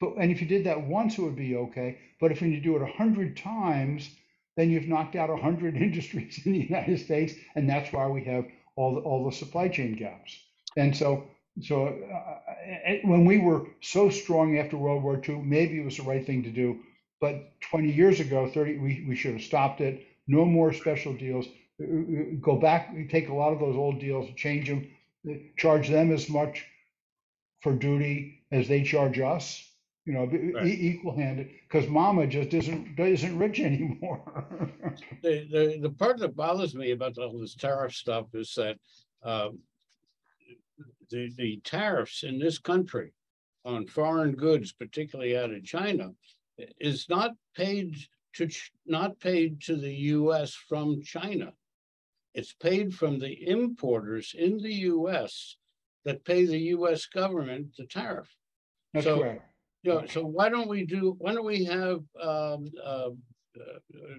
But 0.00 0.14
and 0.18 0.30
if 0.30 0.40
you 0.40 0.46
did 0.46 0.64
that 0.64 0.86
once, 0.86 1.18
it 1.18 1.22
would 1.22 1.36
be 1.36 1.56
okay. 1.56 1.98
But 2.20 2.32
if 2.32 2.42
you 2.42 2.60
do 2.60 2.76
it 2.76 2.82
a 2.82 2.86
hundred 2.86 3.36
times, 3.36 4.08
then 4.56 4.70
you've 4.70 4.88
knocked 4.88 5.16
out 5.16 5.30
a 5.30 5.36
hundred 5.36 5.76
industries 5.88 6.40
in 6.44 6.52
the 6.52 6.60
United 6.60 6.98
States, 7.00 7.34
and 7.54 7.68
that's 7.68 7.92
why 7.92 8.06
we 8.08 8.24
have 8.24 8.46
all 8.76 8.94
the, 8.94 9.00
all 9.00 9.24
the 9.24 9.32
supply 9.36 9.68
chain 9.68 9.94
gaps. 9.94 10.38
And 10.76 10.96
so 10.96 11.24
so 11.60 11.86
uh, 11.88 12.52
eh, 12.64 13.00
when 13.04 13.24
we 13.24 13.38
were 13.38 13.66
so 13.80 14.10
strong 14.10 14.58
after 14.58 14.76
World 14.76 15.02
War 15.02 15.20
II, 15.26 15.42
maybe 15.42 15.80
it 15.80 15.84
was 15.84 15.96
the 15.96 16.02
right 16.04 16.24
thing 16.24 16.42
to 16.44 16.50
do. 16.50 16.80
But 17.20 17.60
20 17.62 17.90
years 17.90 18.20
ago, 18.20 18.48
30, 18.48 18.78
we, 18.78 19.04
we 19.08 19.16
should 19.16 19.32
have 19.32 19.42
stopped 19.42 19.80
it. 19.80 20.06
No 20.28 20.44
more 20.44 20.72
special 20.72 21.14
deals. 21.14 21.46
Uh, 21.80 21.84
uh, 21.84 22.24
Go 22.40 22.56
back, 22.56 22.94
take 23.10 23.28
a 23.28 23.34
lot 23.34 23.52
of 23.52 23.58
those 23.58 23.76
old 23.76 23.98
deals, 23.98 24.28
change 24.36 24.68
them, 24.68 24.88
uh, 25.28 25.34
charge 25.56 25.88
them 25.88 26.12
as 26.12 26.28
much 26.28 26.64
for 27.60 27.72
duty 27.72 28.44
as 28.52 28.68
they 28.68 28.84
charge 28.84 29.18
us. 29.18 29.67
You 30.08 30.14
know, 30.14 30.24
Right. 30.24 30.66
e- 30.66 30.88
equal 30.88 31.14
handed, 31.14 31.50
because 31.68 31.86
Mama 31.86 32.26
just 32.26 32.54
isn't 32.54 32.98
isn't 32.98 33.38
rich 33.38 33.60
anymore. 33.70 34.22
The, 35.22 35.46
the, 35.52 35.78
the 35.82 35.90
part 35.90 36.16
that 36.20 36.34
bothers 36.34 36.74
me 36.74 36.92
about 36.92 37.18
all 37.18 37.38
this 37.38 37.54
tariff 37.54 37.92
stuff 37.94 38.28
is 38.32 38.54
that, 38.54 38.78
um, 39.22 39.58
the, 41.10 41.30
the 41.36 41.60
tariffs 41.62 42.22
in 42.22 42.38
this 42.38 42.58
country 42.58 43.12
on 43.66 43.86
foreign 43.86 44.32
goods, 44.32 44.72
particularly 44.72 45.36
out 45.36 45.50
of 45.50 45.62
China, 45.62 46.12
is 46.80 47.06
not 47.10 47.32
paid 47.54 47.94
to, 48.36 48.46
Ch- 48.46 48.72
not 48.86 49.20
paid 49.20 49.60
to 49.64 49.76
the 49.76 49.92
US 50.16 50.54
from 50.54 51.02
China. 51.02 51.52
It's 52.32 52.54
paid 52.54 52.94
from 52.94 53.18
the 53.18 53.46
importers 53.46 54.34
in 54.34 54.56
the 54.56 54.72
US 54.96 55.58
that 56.06 56.24
pay 56.24 56.46
the 56.46 56.58
US 56.76 57.04
government 57.04 57.76
the 57.76 57.84
tariff. 57.84 58.34
That's 58.94 59.04
So- 59.04 59.18
correct. 59.18 59.42
Know, 59.84 60.04
so 60.06 60.24
why 60.24 60.48
don't 60.48 60.68
we 60.68 60.84
do, 60.84 61.14
why 61.18 61.32
don't 61.32 61.46
we 61.46 61.64
have 61.64 62.00
um 62.20 62.70
uh, 62.84 63.10
uh, 63.58 64.18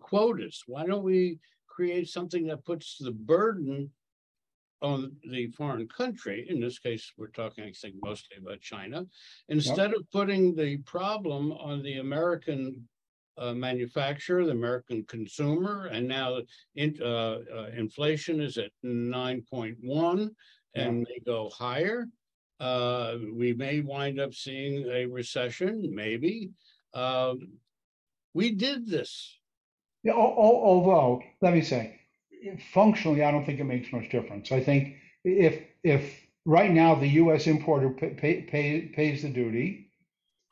quotas? 0.00 0.62
Why 0.66 0.86
don't 0.86 1.02
we 1.02 1.38
create 1.66 2.08
something 2.08 2.46
that 2.46 2.64
puts 2.64 2.98
the 2.98 3.10
burden 3.12 3.90
on 4.80 5.12
the 5.28 5.48
foreign 5.48 5.88
country? 5.88 6.46
In 6.48 6.60
this 6.60 6.78
case, 6.78 7.12
we're 7.18 7.28
talking, 7.28 7.64
I 7.64 7.72
think, 7.72 7.96
mostly 8.02 8.36
about 8.38 8.60
China, 8.60 9.06
instead 9.48 9.92
of 9.92 10.10
putting 10.12 10.54
the 10.54 10.78
problem 10.78 11.52
on 11.52 11.82
the 11.82 11.98
American 11.98 12.88
uh, 13.36 13.52
manufacturer, 13.52 14.44
the 14.44 14.52
American 14.52 15.04
consumer, 15.04 15.86
and 15.86 16.06
now 16.06 16.38
in, 16.76 16.96
uh, 17.02 17.38
uh, 17.54 17.70
inflation 17.76 18.40
is 18.40 18.56
at 18.58 18.70
nine 18.82 19.42
point 19.50 19.76
one 19.82 20.30
and 20.74 21.00
may 21.00 21.18
go 21.26 21.50
higher. 21.50 22.06
Uh, 22.60 23.16
we 23.32 23.54
may 23.54 23.80
wind 23.80 24.20
up 24.20 24.34
seeing 24.34 24.86
a 24.86 25.06
recession, 25.06 25.94
maybe. 25.94 26.50
Um, 26.92 27.54
we 28.34 28.50
did 28.52 28.86
this. 28.86 29.38
Yeah, 30.02 30.12
al- 30.12 30.20
al- 30.20 30.62
although, 30.62 31.22
let 31.40 31.54
me 31.54 31.62
say, 31.62 32.00
functionally, 32.72 33.24
I 33.24 33.30
don't 33.30 33.46
think 33.46 33.60
it 33.60 33.64
makes 33.64 33.92
much 33.92 34.10
difference. 34.10 34.52
I 34.52 34.60
think 34.60 34.96
if, 35.24 35.62
if 35.82 36.20
right 36.44 36.70
now 36.70 36.94
the 36.94 37.08
US 37.08 37.46
importer 37.46 37.90
pay, 37.90 38.10
pay, 38.10 38.42
pay- 38.42 38.80
pays 38.94 39.22
the 39.22 39.30
duty, 39.30 39.90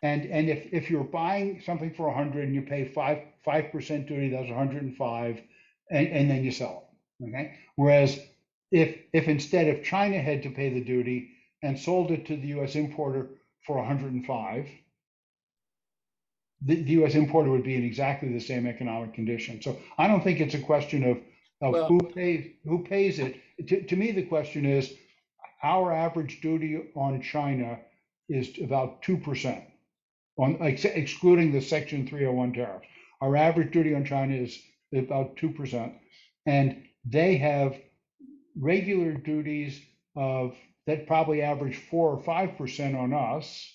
and, 0.02 0.24
and 0.26 0.48
if, 0.48 0.72
if 0.72 0.90
you're 0.90 1.04
buying 1.04 1.60
something 1.66 1.92
for 1.92 2.08
a 2.08 2.14
hundred 2.14 2.44
and 2.44 2.54
you 2.54 2.62
pay 2.62 2.86
five, 2.86 3.18
five 3.44 3.70
percent 3.72 4.06
duty, 4.06 4.30
that's 4.30 4.48
hundred 4.48 4.82
and 4.82 4.96
five, 4.96 5.40
and, 5.90 6.06
and 6.08 6.30
then 6.30 6.44
you 6.44 6.52
sell 6.52 6.88
it, 7.20 7.28
okay? 7.28 7.54
Whereas 7.76 8.18
if, 8.70 8.96
if 9.12 9.28
instead 9.28 9.66
if 9.66 9.84
China 9.84 10.20
had 10.20 10.42
to 10.44 10.50
pay 10.50 10.72
the 10.72 10.84
duty 10.84 11.30
and 11.62 11.78
sold 11.78 12.10
it 12.10 12.26
to 12.26 12.36
the 12.36 12.48
US 12.60 12.74
importer 12.74 13.28
for 13.66 13.84
hundred 13.84 14.12
and 14.12 14.26
five, 14.26 14.68
the, 16.62 16.82
the 16.82 16.92
US 17.04 17.14
importer 17.14 17.50
would 17.50 17.64
be 17.64 17.76
in 17.76 17.84
exactly 17.84 18.32
the 18.32 18.40
same 18.40 18.66
economic 18.66 19.14
condition. 19.14 19.62
So 19.62 19.78
I 19.98 20.08
don't 20.08 20.22
think 20.22 20.40
it's 20.40 20.54
a 20.54 20.60
question 20.60 21.04
of, 21.04 21.18
of 21.62 21.72
Well- 21.74 21.88
who 21.88 22.00
pays, 22.00 22.46
who 22.64 22.84
pays 22.84 23.18
it. 23.18 23.36
To, 23.68 23.82
to 23.82 23.96
me, 23.96 24.12
the 24.12 24.24
question 24.24 24.64
is, 24.66 24.92
our 25.62 25.92
average 25.92 26.40
duty 26.40 26.80
on 26.94 27.20
China 27.22 27.80
is 28.28 28.50
about 28.62 29.02
two 29.02 29.16
percent. 29.16 29.64
On, 30.38 30.56
ex- 30.62 30.84
excluding 30.84 31.52
the 31.52 31.60
section 31.60 32.06
three 32.06 32.26
oh 32.26 32.32
one 32.32 32.52
tariff. 32.52 32.82
Our 33.20 33.36
average 33.36 33.72
duty 33.72 33.94
on 33.94 34.04
China 34.04 34.34
is 34.34 34.58
about 34.94 35.36
two 35.36 35.50
percent. 35.50 35.94
And 36.46 36.84
they 37.04 37.36
have 37.38 37.76
regular 38.58 39.12
duties 39.14 39.80
of, 40.16 40.54
that 40.88 41.06
probably 41.06 41.42
average 41.42 41.76
four 41.90 42.10
or 42.10 42.22
five 42.22 42.56
percent 42.56 42.96
on 42.96 43.12
us. 43.12 43.74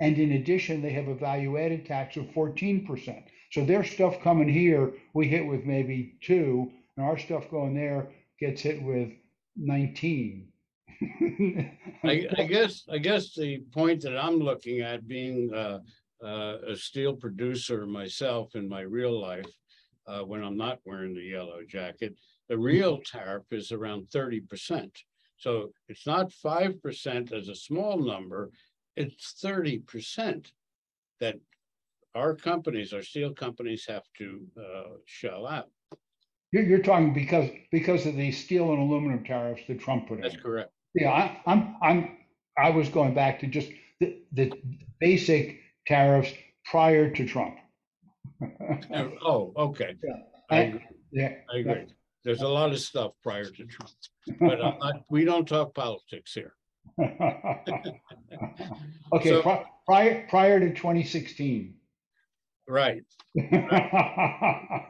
And 0.00 0.18
in 0.18 0.32
addition, 0.32 0.82
they 0.82 0.90
have 0.90 1.08
a 1.08 1.14
value 1.14 1.58
added 1.58 1.86
tax 1.86 2.16
of 2.16 2.30
fourteen 2.32 2.86
percent. 2.86 3.24
So 3.52 3.64
their 3.64 3.82
stuff 3.82 4.20
coming 4.22 4.48
here, 4.48 4.92
we 5.14 5.28
hit 5.28 5.46
with 5.46 5.64
maybe 5.64 6.18
two, 6.20 6.70
and 6.96 7.06
our 7.06 7.18
stuff 7.18 7.50
going 7.50 7.74
there 7.74 8.10
gets 8.38 8.60
hit 8.60 8.82
with 8.82 9.10
nineteen. 9.56 10.48
I, 12.04 12.26
I 12.36 12.44
guess, 12.44 12.84
I 12.92 12.98
guess 12.98 13.34
the 13.34 13.62
point 13.72 14.02
that 14.02 14.18
I'm 14.18 14.38
looking 14.38 14.80
at 14.80 15.08
being 15.08 15.50
uh, 15.54 15.78
uh, 16.22 16.58
a 16.68 16.76
steel 16.76 17.16
producer 17.16 17.86
myself 17.86 18.54
in 18.54 18.68
my 18.68 18.82
real 18.82 19.18
life, 19.18 19.46
uh, 20.06 20.20
when 20.20 20.44
I'm 20.44 20.58
not 20.58 20.80
wearing 20.84 21.14
the 21.14 21.22
yellow 21.22 21.60
jacket, 21.66 22.14
the 22.50 22.58
real 22.58 23.00
tariff 23.04 23.44
is 23.50 23.72
around 23.72 24.10
thirty 24.10 24.40
percent. 24.40 24.92
So 25.40 25.72
it's 25.88 26.06
not 26.06 26.32
five 26.32 26.82
percent 26.82 27.32
as 27.32 27.48
a 27.48 27.54
small 27.54 27.98
number, 27.98 28.50
it's 28.94 29.32
thirty 29.32 29.78
percent 29.78 30.52
that 31.18 31.36
our 32.14 32.34
companies, 32.34 32.92
our 32.92 33.02
steel 33.02 33.32
companies 33.32 33.86
have 33.86 34.04
to 34.18 34.46
uh, 34.58 34.96
shell 35.06 35.46
out. 35.46 35.70
You're, 36.52 36.64
you're 36.64 36.82
talking 36.82 37.14
because, 37.14 37.48
because 37.70 38.04
of 38.06 38.16
the 38.16 38.32
steel 38.32 38.70
and 38.72 38.80
aluminum 38.80 39.24
tariffs 39.24 39.62
that 39.68 39.80
Trump 39.80 40.08
put 40.08 40.14
in. 40.14 40.22
That's 40.22 40.36
correct. 40.36 40.72
Yeah, 40.94 41.10
I, 41.10 41.40
I'm, 41.46 41.76
I'm, 41.82 42.18
I 42.58 42.70
was 42.70 42.88
going 42.88 43.14
back 43.14 43.40
to 43.40 43.46
just 43.46 43.70
the, 44.00 44.18
the 44.32 44.52
basic 44.98 45.60
tariffs 45.86 46.32
prior 46.64 47.10
to 47.10 47.26
Trump. 47.26 47.56
Oh, 49.22 49.52
okay. 49.56 49.94
Yeah. 50.02 50.10
I 50.50 50.56
agree. 50.62 50.80
Yeah, 51.12 51.34
I 51.52 51.58
agree. 51.58 51.86
There's 52.24 52.42
a 52.42 52.48
lot 52.48 52.70
of 52.72 52.78
stuff 52.80 53.12
prior 53.22 53.44
to 53.44 53.64
Trump, 53.66 53.90
but 54.40 54.62
I'm 54.62 54.78
not, 54.78 55.04
we 55.10 55.24
don't 55.24 55.48
talk 55.48 55.74
politics 55.74 56.34
here. 56.34 56.54
okay, 59.14 59.30
So- 59.30 59.42
pri- 59.42 59.64
prior, 59.86 60.26
prior 60.28 60.60
to 60.60 60.70
2016. 60.74 61.74
Right. 62.68 63.02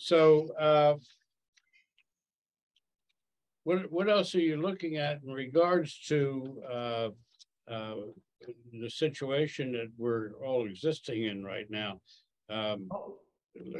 So, 0.00 0.52
uh, 0.58 0.94
what, 3.64 3.90
what 3.90 4.08
else 4.08 4.32
are 4.36 4.40
you 4.40 4.56
looking 4.56 4.96
at 4.96 5.20
in 5.26 5.32
regards 5.32 5.98
to, 6.06 6.62
uh, 6.70 7.08
uh, 7.68 7.94
the 8.80 8.88
situation 8.88 9.72
that 9.72 9.88
we're 9.98 10.34
all 10.44 10.66
existing 10.66 11.24
in 11.24 11.42
right 11.42 11.68
now? 11.68 12.00
Um, 12.48 12.88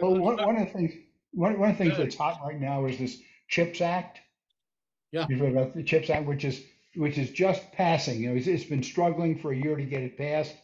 Well, 0.03 0.19
one, 0.19 0.37
one 0.45 0.57
of 0.57 0.67
the 0.67 0.73
things, 0.73 0.93
one, 1.33 1.59
one 1.59 1.71
of 1.71 1.79
the 1.79 1.85
things 1.85 1.99
that's 1.99 2.17
hot 2.17 2.41
right 2.45 2.61
now 2.61 2.87
is 2.87 2.99
this 2.99 3.19
CHIPS 3.49 3.81
Act. 3.81 4.21
Yeah. 5.13 5.27
You've 5.29 5.41
heard 5.41 5.53
about 5.53 5.75
the 5.75 5.83
CHIPS 5.83 6.11
Act, 6.11 6.27
which 6.27 6.45
is, 6.45 6.63
which 6.97 7.19
is 7.19 7.31
just 7.31 7.71
passing, 7.73 8.21
you 8.21 8.31
know, 8.31 8.37
it's, 8.37 8.47
it's 8.47 8.65
been 8.65 8.83
struggling 8.83 9.39
for 9.39 9.53
a 9.53 9.57
year 9.57 9.77
to 9.77 9.85
get 9.85 10.03
it 10.03 10.19
passed. 10.19 10.55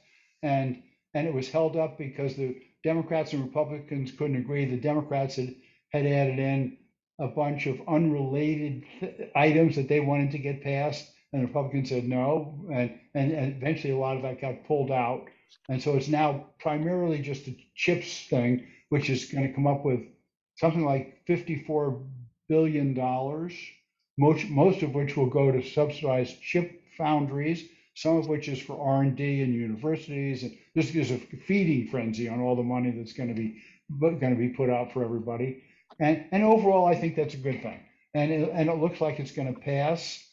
And, 0.43 0.83
and 1.15 1.27
it 1.27 1.35
was 1.35 1.49
held 1.49 1.77
up 1.77 1.97
because 1.97 2.35
the 2.35 2.57
Democrats 2.83 3.33
and 3.33 3.45
Republicans 3.45 4.13
couldn't 4.13 4.37
agree. 4.37 4.65
The 4.65 4.77
Democrats 4.77 5.37
had, 5.37 5.55
had 5.91 6.07
added 6.07 6.39
in 6.39 6.77
a 7.19 7.29
bunch 7.29 7.67
of 7.67 7.81
unrelated 7.89 8.85
th- 9.01 9.31
items 9.35 9.77
that 9.77 9.89
they 9.89 10.01
wanted 10.01 10.33
to 10.33 10.39
get 10.39 10.63
passed, 10.63 11.09
and 11.33 11.43
the 11.43 11.47
Republicans 11.47 11.89
said 11.89 12.05
no, 12.05 12.67
and, 12.73 12.99
and, 13.15 13.33
and 13.33 13.57
eventually 13.57 13.93
a 13.93 13.97
lot 13.97 14.17
of 14.17 14.23
that 14.23 14.41
got 14.41 14.67
pulled 14.67 14.91
out. 14.91 15.27
And 15.69 15.83
so 15.83 15.97
it's 15.97 16.09
now 16.09 16.47
primarily 16.59 17.21
just 17.21 17.49
a 17.49 17.57
chips 17.75 18.27
thing, 18.29 18.67
which 18.89 19.09
is 19.09 19.27
going 19.27 19.47
to 19.47 19.55
come 19.55 19.67
up 19.67 19.85
with 19.85 20.01
something 20.57 20.85
like 20.85 21.19
$54 21.29 22.03
billion, 22.49 22.95
most, 24.19 24.49
most 24.49 24.83
of 24.83 24.95
which 24.95 25.17
will 25.17 25.31
go 25.31 25.51
to 25.51 25.63
subsidized 25.63 26.41
chip 26.43 26.83
foundries, 26.97 27.65
some 27.95 28.17
of 28.17 28.29
which 28.29 28.49
is 28.49 28.61
for 28.61 28.81
R&D 28.81 29.43
and 29.43 29.55
universities. 29.55 30.43
And 30.43 30.57
this 30.75 30.95
is 30.95 31.11
a 31.11 31.19
feeding 31.19 31.89
frenzy 31.89 32.29
on 32.29 32.41
all 32.41 32.57
the 32.57 32.63
money 32.63 32.91
that's 32.91 33.13
going 33.13 33.29
to 33.29 33.35
be 33.35 33.63
going 34.01 34.19
to 34.35 34.37
be 34.39 34.49
put 34.49 34.71
out 34.71 34.93
for 34.93 35.05
everybody. 35.05 35.63
And, 36.01 36.25
and 36.33 36.43
overall, 36.43 36.87
I 36.87 36.95
think 36.95 37.17
that's 37.17 37.35
a 37.35 37.39
good 37.39 37.63
thing. 37.63 37.81
And 38.15 38.33
it, 38.33 38.51
and 38.53 38.69
it 38.69 38.79
looks 38.79 39.01
like 39.01 39.21
it's 39.21 39.33
going 39.33 39.53
to 39.55 39.61
pass, 39.61 40.25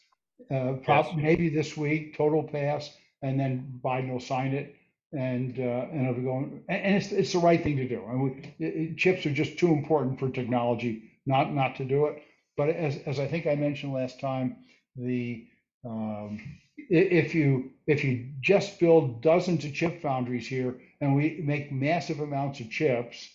uh, 0.50 0.74
Yes. 0.88 1.08
maybe 1.14 1.48
this 1.48 1.76
week, 1.76 2.16
total 2.16 2.42
pass, 2.44 2.90
and 3.22 3.38
then 3.38 3.80
Biden 3.84 4.10
will 4.10 4.20
sign 4.20 4.54
it. 4.54 4.74
And, 5.12 5.58
uh, 5.58 5.86
and 5.92 6.24
going, 6.24 6.64
and, 6.68 6.82
and 6.82 6.96
it's, 6.96 7.12
it's 7.12 7.32
the 7.34 7.38
right 7.38 7.62
thing 7.62 7.76
to 7.76 7.86
do. 7.88 8.02
And 8.08 8.22
we, 8.22 8.30
it- 8.58 8.74
it- 8.76 8.96
chips 8.96 9.26
are 9.26 9.32
just 9.32 9.58
too 9.58 9.68
important 9.72 10.18
for 10.18 10.30
technology 10.30 11.10
not, 11.26 11.52
not 11.52 11.76
to 11.76 11.84
do 11.84 12.06
it. 12.06 12.22
But 12.56 12.70
as, 12.70 12.96
as 13.06 13.20
I 13.20 13.26
think 13.28 13.46
I 13.46 13.54
mentioned 13.54 13.92
last 13.92 14.20
time, 14.20 14.56
the, 14.96 15.46
um, 15.84 16.40
if 16.76 17.34
you, 17.34 17.70
if 17.86 18.04
you 18.04 18.28
just 18.40 18.80
build 18.80 19.22
dozens 19.22 19.64
of 19.64 19.74
chip 19.74 20.00
foundries 20.02 20.46
here 20.46 20.80
and 21.00 21.14
we 21.14 21.40
make 21.44 21.70
massive 21.72 22.20
amounts 22.20 22.60
of 22.60 22.70
chips, 22.70 23.28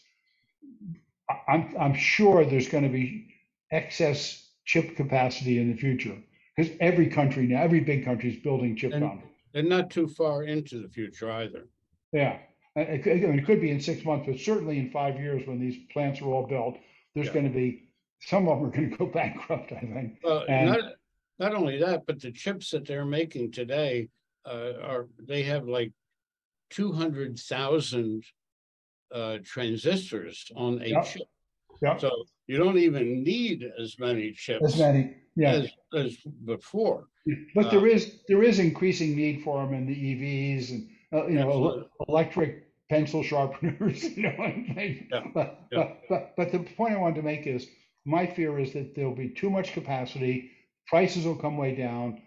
I- 1.29 1.51
I'm, 1.53 1.75
I'm 1.79 1.93
sure 1.95 2.43
there's 2.45 2.69
going 2.69 2.83
to 2.83 2.89
be 2.89 3.33
excess 3.71 4.43
chip 4.65 4.95
capacity 4.95 5.59
in 5.59 5.69
the 5.69 5.77
future 5.77 6.15
because 6.55 6.71
every 6.79 7.07
country 7.07 7.45
now, 7.47 7.61
every 7.61 7.81
big 7.81 8.03
country 8.03 8.31
is 8.31 8.37
building 8.41 8.75
chip 8.75 8.93
And- 8.93 9.03
foundries. 9.03 9.31
And 9.53 9.69
not 9.69 9.89
too 9.89 10.07
far 10.07 10.43
into 10.43 10.81
the 10.81 10.89
future 10.89 11.31
either. 11.31 11.67
Yeah, 12.12 12.39
it 12.75 13.03
could, 13.03 13.23
it 13.23 13.45
could 13.45 13.62
be 13.62 13.71
in 13.71 13.79
six 13.79 14.03
months, 14.05 14.25
but 14.27 14.39
certainly 14.39 14.77
in 14.79 14.91
five 14.91 15.19
years 15.19 15.47
when 15.47 15.60
these 15.60 15.77
plants 15.91 16.21
are 16.21 16.25
all 16.25 16.45
built, 16.47 16.77
there's 17.15 17.27
Yeah. 17.27 17.33
going 17.33 17.47
to 17.47 17.53
be, 17.53 17.89
some 18.21 18.47
of 18.47 18.60
them 18.60 18.67
are 18.67 18.71
going 18.71 18.91
to 18.91 18.97
go 18.97 19.05
bankrupt, 19.13 19.71
I 19.71 19.79
think. 19.79 20.19
Well, 20.23 20.45
And- 20.47 20.69
not, 20.69 20.79
not 21.39 21.53
only 21.53 21.77
that, 21.79 22.05
but 22.05 22.21
the 22.21 22.31
chips 22.31 22.71
that 22.71 22.86
they're 22.88 23.05
making 23.05 23.51
today 23.51 24.10
uh, 24.45 24.73
are, 24.81 25.07
they 25.19 25.43
have 25.43 25.67
like 25.67 25.91
two 26.69 26.91
hundred 26.91 27.38
thousand 27.38 28.23
uh, 29.13 29.38
transistors 29.43 30.49
on 30.55 30.81
a 30.81 30.88
Yeah. 30.88 31.01
chip. 31.03 31.27
Yeah, 31.81 31.97
So 31.97 32.11
you 32.47 32.57
don't 32.57 32.77
even 32.77 33.23
need 33.23 33.63
as 33.81 33.99
many 33.99 34.31
chips 34.31 34.65
as 34.65 34.79
many, 34.79 35.15
yeah. 35.35 35.51
as, 35.51 35.71
as 35.95 36.17
before. 36.45 37.07
But 37.53 37.67
Uh, 37.67 37.71
there 37.71 37.87
is, 37.87 38.19
there 38.27 38.43
is 38.43 38.59
increasing 38.59 39.15
need 39.15 39.43
for 39.43 39.63
them 39.63 39.73
in 39.73 39.85
the 39.85 39.95
EVs 39.95 40.71
and, 40.71 40.89
uh, 41.13 41.27
you 41.27 41.35
know, 41.35 41.85
electric 42.07 42.63
pencil 42.89 43.21
sharpeners, 43.23 44.03
you 44.17 44.23
know. 44.23 44.53
Yeah, 45.11 45.23
But, 45.33 45.61
yeah. 45.71 45.77
but, 45.77 46.01
but, 46.09 46.33
but 46.37 46.51
the 46.51 46.59
point 46.59 46.93
I 46.93 46.97
wanted 46.97 47.15
to 47.15 47.21
make 47.23 47.45
is, 47.45 47.67
my 48.05 48.25
fear 48.25 48.57
is 48.59 48.71
that 48.73 48.95
there'll 48.95 49.13
be 49.13 49.29
too 49.29 49.49
much 49.49 49.73
capacity, 49.73 50.51
prices 50.87 51.25
will 51.25 51.35
come 51.35 51.57
way 51.57 51.75
down. 51.75 52.21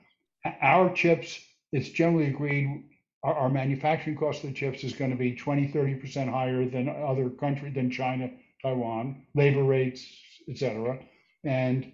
Our 0.61 0.93
chips, 0.93 1.41
it's 1.73 1.89
generally 1.89 2.27
agreed, 2.27 2.85
our, 3.23 3.35
our 3.35 3.49
manufacturing 3.49 4.17
cost 4.17 4.45
of 4.45 4.51
the 4.51 4.55
chips 4.57 4.85
is 4.85 4.93
gonna 4.93 5.17
be 5.17 5.35
20, 5.35 5.69
30% 5.69 6.29
higher 6.31 6.69
than 6.69 6.89
other 6.89 7.31
country, 7.31 7.71
than 7.71 7.91
China, 7.91 8.31
Taiwan, 8.63 9.27
labor 9.35 9.65
rates, 9.65 10.07
et 10.49 10.59
cetera. 10.59 10.99
And, 11.45 11.93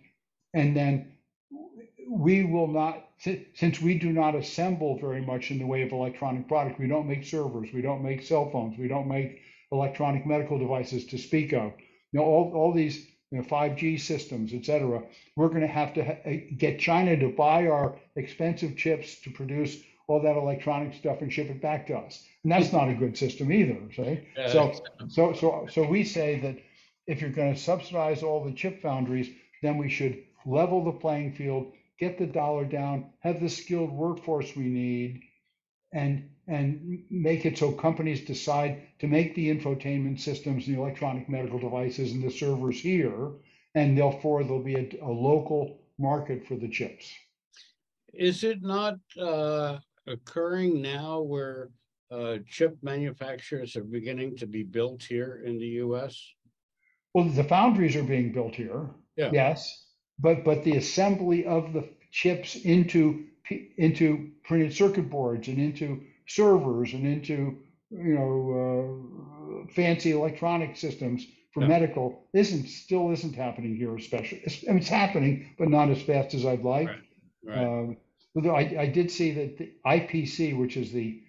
and 0.54 0.76
then 0.76 1.12
we 2.10 2.44
will 2.44 2.68
not, 2.68 3.08
since 3.54 3.80
we 3.80 3.98
do 3.98 4.12
not 4.12 4.34
assemble 4.34 4.98
very 4.98 5.22
much 5.22 5.50
in 5.50 5.58
the 5.58 5.66
way 5.66 5.82
of 5.82 5.92
electronic 5.92 6.48
product, 6.48 6.80
we 6.80 6.88
don't 6.88 7.08
make 7.08 7.24
servers, 7.24 7.70
we 7.74 7.82
don't 7.82 8.02
make 8.04 8.22
cell 8.22 8.50
phones, 8.50 8.78
we 8.78 8.88
don't 8.88 9.08
make 9.08 9.40
electronic 9.72 10.26
medical 10.26 10.58
devices 10.58 11.06
to 11.06 11.18
speak 11.18 11.52
of. 11.52 11.72
You 12.12 12.20
know, 12.20 12.24
all, 12.26 12.52
all 12.54 12.72
these, 12.72 13.06
you 13.30 13.38
know, 13.38 13.44
5G 13.44 14.00
systems, 14.00 14.52
et 14.54 14.64
cetera, 14.66 15.02
we're 15.36 15.48
going 15.48 15.62
to 15.62 15.66
have 15.66 15.94
to 15.94 16.04
ha- 16.04 16.18
eh, 16.24 16.40
get 16.56 16.78
China 16.80 17.16
to 17.18 17.28
buy 17.30 17.66
our 17.68 17.96
expensive 18.16 18.76
chips 18.76 19.20
to 19.22 19.30
produce 19.30 19.76
all 20.08 20.22
that 20.22 20.36
electronic 20.36 20.94
stuff 20.94 21.20
and 21.20 21.32
ship 21.32 21.50
it 21.50 21.60
back 21.60 21.86
to 21.88 21.96
us. 21.96 22.24
And 22.42 22.52
that's 22.52 22.72
not 22.72 22.88
a 22.88 22.94
good 22.94 23.16
system 23.18 23.52
either, 23.52 23.78
see? 23.94 24.26
Yeah, 24.36 24.48
So, 24.48 24.72
so, 25.08 25.32
so, 25.32 25.66
so 25.70 25.88
we 25.88 26.04
say 26.04 26.38
that 26.40 26.58
if 27.06 27.20
you're 27.20 27.30
going 27.30 27.54
to 27.54 27.60
subsidize 27.60 28.22
all 28.22 28.44
the 28.44 28.52
chip 28.52 28.82
foundries, 28.82 29.28
then 29.62 29.78
we 29.78 29.88
should 29.88 30.22
level 30.44 30.84
the 30.84 30.92
playing 30.92 31.34
field, 31.34 31.72
get 31.98 32.18
the 32.18 32.26
dollar 32.26 32.64
down, 32.64 33.06
have 33.20 33.40
the 33.40 33.48
skilled 33.48 33.92
workforce 33.92 34.54
we 34.54 34.64
need, 34.64 35.22
and 35.92 36.30
and 36.48 37.02
make 37.10 37.44
it 37.44 37.58
so 37.58 37.72
companies 37.72 38.24
decide 38.24 38.80
to 39.00 39.08
make 39.08 39.34
the 39.34 39.50
infotainment 39.52 40.20
systems, 40.20 40.64
the 40.64 40.74
electronic 40.74 41.28
medical 41.28 41.58
devices, 41.58 42.12
and 42.12 42.22
the 42.22 42.30
servers 42.30 42.78
here, 42.78 43.32
and 43.74 43.98
therefore 43.98 44.44
there'll 44.44 44.62
be 44.62 44.76
a, 44.76 44.88
a 45.02 45.10
local 45.10 45.80
market 45.98 46.46
for 46.46 46.54
the 46.54 46.68
chips. 46.68 47.12
Is 48.14 48.44
it 48.44 48.62
not 48.62 48.98
uh, 49.20 49.78
occurring 50.06 50.80
now 50.82 51.20
where 51.20 51.70
uh, 52.10 52.38
chip 52.48 52.76
manufacturers 52.82 53.76
are 53.76 53.84
beginning 53.84 54.36
to 54.36 54.46
be 54.46 54.62
built 54.62 55.02
here 55.02 55.42
in 55.44 55.58
the 55.58 55.66
US? 55.84 56.20
Well, 57.14 57.24
the 57.28 57.44
foundries 57.44 57.96
are 57.96 58.02
being 58.04 58.32
built 58.32 58.54
here. 58.54 58.90
Yeah. 59.16 59.30
Yes, 59.32 59.86
but 60.18 60.44
but 60.44 60.64
the 60.64 60.76
assembly 60.76 61.46
of 61.46 61.72
the 61.72 61.88
chips 62.10 62.56
into 62.56 63.24
into 63.78 64.30
printed 64.44 64.74
circuit 64.74 65.08
boards 65.10 65.48
and 65.48 65.58
into 65.58 66.02
servers 66.26 66.92
and 66.92 67.06
into 67.06 67.58
you 67.90 68.14
know 68.14 69.64
uh, 69.66 69.72
fancy 69.72 70.12
electronic 70.12 70.76
systems 70.76 71.26
for 71.52 71.62
Yeah. 71.62 71.68
medical 71.68 72.28
isn't 72.34 72.66
still 72.68 73.10
isn't 73.12 73.34
happening 73.34 73.76
here, 73.76 73.96
especially. 73.96 74.42
It's, 74.44 74.62
I 74.64 74.72
mean, 74.72 74.78
it's 74.78 74.88
happening, 74.88 75.54
but 75.58 75.68
not 75.70 75.88
as 75.88 76.02
fast 76.02 76.34
as 76.34 76.44
I'd 76.44 76.62
like. 76.62 76.88
Right, 76.88 77.02
Right, 77.42 77.58
Um, 77.64 77.96
although 78.36 78.54
I, 78.54 78.76
I 78.78 78.86
did 78.86 79.10
see 79.10 79.32
that 79.32 79.58
the 79.58 79.72
IPC, 79.86 80.56
which 80.56 80.76
is 80.76 80.92
the 80.92 81.22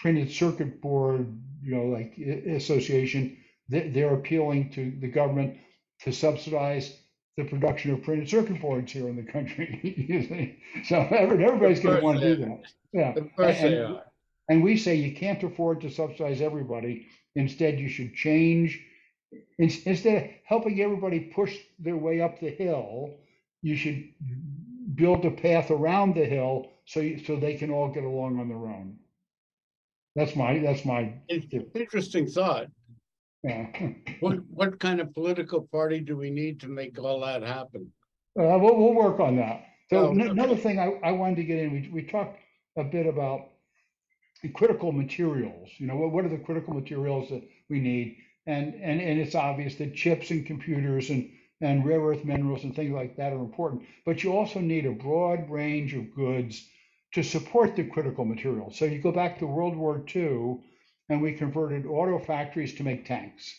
printed 0.00 0.30
circuit 0.30 0.80
board, 0.80 1.26
you 1.62 1.74
know, 1.74 1.86
like 1.86 2.16
association, 2.18 3.36
they, 3.68 3.88
they're 3.88 4.14
appealing 4.14 4.70
to 4.70 4.92
the 5.00 5.08
government 5.08 5.58
to 6.02 6.12
subsidize 6.12 6.96
the 7.36 7.44
production 7.44 7.92
of 7.92 8.02
printed 8.02 8.28
circuit 8.28 8.60
boards 8.60 8.92
here 8.92 9.08
in 9.08 9.16
the 9.16 9.30
country. 9.30 10.58
so 10.88 10.96
everybody's 11.10 11.80
going 11.80 11.96
to 11.96 12.02
want 12.02 12.20
to 12.20 12.36
do 12.36 12.44
that. 12.44 12.62
Yeah. 12.92 13.14
of 13.14 13.36
course 13.36 13.60
they 13.60 13.76
and- 13.76 13.94
are. 13.96 14.02
And 14.48 14.62
we 14.62 14.76
say 14.76 14.94
you 14.94 15.12
can't 15.12 15.42
afford 15.42 15.80
to 15.80 15.90
subsidize 15.90 16.40
everybody. 16.40 17.08
Instead, 17.34 17.80
you 17.80 17.88
should 17.88 18.14
change. 18.14 18.80
Instead 19.58 20.22
of 20.22 20.30
helping 20.44 20.80
everybody 20.80 21.18
push 21.18 21.58
their 21.80 21.96
way 21.96 22.20
up 22.20 22.38
the 22.38 22.50
hill, 22.50 23.16
you 23.62 23.76
should 23.76 24.04
build 24.96 25.24
a 25.24 25.30
path 25.30 25.70
around 25.70 26.14
the 26.14 26.24
hill 26.24 26.72
so 26.86 27.00
you, 27.00 27.22
so 27.24 27.36
they 27.36 27.54
can 27.54 27.70
all 27.70 27.88
get 27.92 28.04
along 28.04 28.40
on 28.40 28.48
their 28.48 28.56
own. 28.56 28.96
That's 30.14 30.34
my 30.34 30.58
that's 30.58 30.84
my 30.84 31.14
In- 31.28 31.70
Interesting 31.74 32.26
thought. 32.26 32.66
yeah. 33.44 33.66
What, 34.20 34.38
what 34.48 34.80
kind 34.80 35.00
of 35.00 35.12
political 35.14 35.68
party 35.70 36.00
do 36.00 36.16
we 36.16 36.30
need 36.30 36.60
to 36.60 36.68
make 36.68 36.98
all 36.98 37.20
that 37.20 37.42
happen? 37.42 37.92
Uh, 38.38 38.58
we'll, 38.58 38.76
we'll 38.76 38.94
work 38.94 39.20
on 39.20 39.36
that. 39.36 39.64
So 39.90 39.98
Oh, 39.98 40.04
okay. 40.10 40.28
another 40.28 40.56
thing 40.56 40.78
I, 40.80 41.08
I 41.08 41.12
wanted 41.12 41.36
to 41.36 41.44
get 41.44 41.58
in, 41.58 41.72
we, 41.72 41.88
we 41.92 42.02
talked 42.02 42.38
a 42.76 42.84
bit 42.84 43.06
about 43.06 43.48
the 44.42 44.48
critical 44.48 44.90
materials. 44.92 45.68
You 45.78 45.86
know, 45.86 45.96
what, 45.96 46.12
what 46.12 46.24
are 46.24 46.28
the 46.28 46.38
critical 46.38 46.74
materials 46.74 47.28
that 47.30 47.42
we 47.68 47.80
need? 47.80 48.16
And, 48.46 48.74
and, 48.74 49.00
and 49.00 49.20
it's 49.20 49.34
obvious 49.34 49.74
that 49.76 49.94
chips 49.94 50.30
and 50.30 50.46
computers 50.46 51.10
and, 51.10 51.30
and 51.60 51.86
rare 51.86 52.00
earth 52.00 52.24
minerals 52.24 52.64
and 52.64 52.74
things 52.74 52.92
like 52.92 53.16
that 53.16 53.32
are 53.32 53.38
important. 53.38 53.82
But 54.04 54.22
you 54.22 54.32
also 54.32 54.60
need 54.60 54.86
a 54.86 54.92
broad 54.92 55.48
range 55.50 55.94
of 55.94 56.14
goods 56.14 56.68
to 57.14 57.22
support 57.22 57.76
the 57.76 57.84
critical 57.84 58.24
materials. 58.24 58.78
So 58.78 58.84
you 58.84 58.98
go 59.00 59.12
back 59.12 59.38
to 59.38 59.46
World 59.46 59.76
War 59.76 60.04
II, 60.14 60.58
and 61.08 61.22
we 61.22 61.32
converted 61.32 61.86
auto 61.86 62.18
factories 62.18 62.74
to 62.74 62.84
make 62.84 63.06
tanks. 63.06 63.54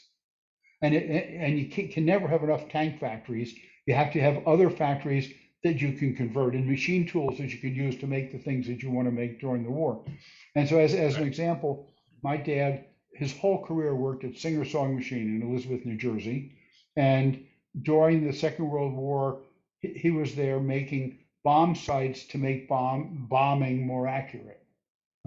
And 0.82 0.94
it, 0.94 1.10
and 1.10 1.58
you 1.58 1.70
can, 1.70 1.88
can 1.88 2.06
never 2.06 2.28
have 2.28 2.44
enough 2.44 2.70
tank 2.70 3.00
factories. 3.00 3.56
You 3.88 3.96
have 3.96 4.14
to 4.14 4.20
have 4.20 4.46
other 4.46 4.70
factories 4.70 5.34
that 5.64 5.82
you 5.82 5.94
can 5.94 6.16
convert 6.16 6.54
and 6.54 6.70
machine 6.70 7.08
tools 7.08 7.40
that 7.40 7.52
you 7.52 7.58
can 7.58 7.74
use 7.74 7.98
to 7.98 8.08
make 8.08 8.32
the 8.32 8.38
things 8.38 8.68
that 8.68 8.84
you 8.84 8.92
want 8.92 9.08
to 9.08 9.12
make 9.12 9.40
during 9.40 9.64
the 9.64 9.72
war. 9.72 10.06
And 10.54 10.70
so, 10.70 10.78
as, 10.78 10.94
as 10.94 11.16
an 11.16 11.24
example, 11.24 11.88
my 12.22 12.38
dad, 12.38 12.86
his 13.14 13.36
whole 13.36 13.66
career 13.66 13.96
worked 13.96 14.24
at 14.24 14.38
Singer 14.38 14.66
Sewing 14.66 14.96
Machine 14.96 15.42
in 15.42 15.50
Elizabeth, 15.50 15.84
New 15.86 15.98
Jersey. 15.98 16.52
And 16.96 17.47
during 17.84 18.26
the 18.26 18.34
Second 18.34 18.70
World 18.70 18.94
War, 18.94 19.42
he, 19.80 19.90
he 19.94 20.12
was 20.12 20.36
there 20.36 20.60
making 20.60 21.20
bomb 21.44 21.76
sights 21.76 22.26
to 22.26 22.38
make 22.38 22.68
bomb 22.68 23.28
bombing 23.30 23.86
more 23.86 24.08
accurate. 24.08 24.62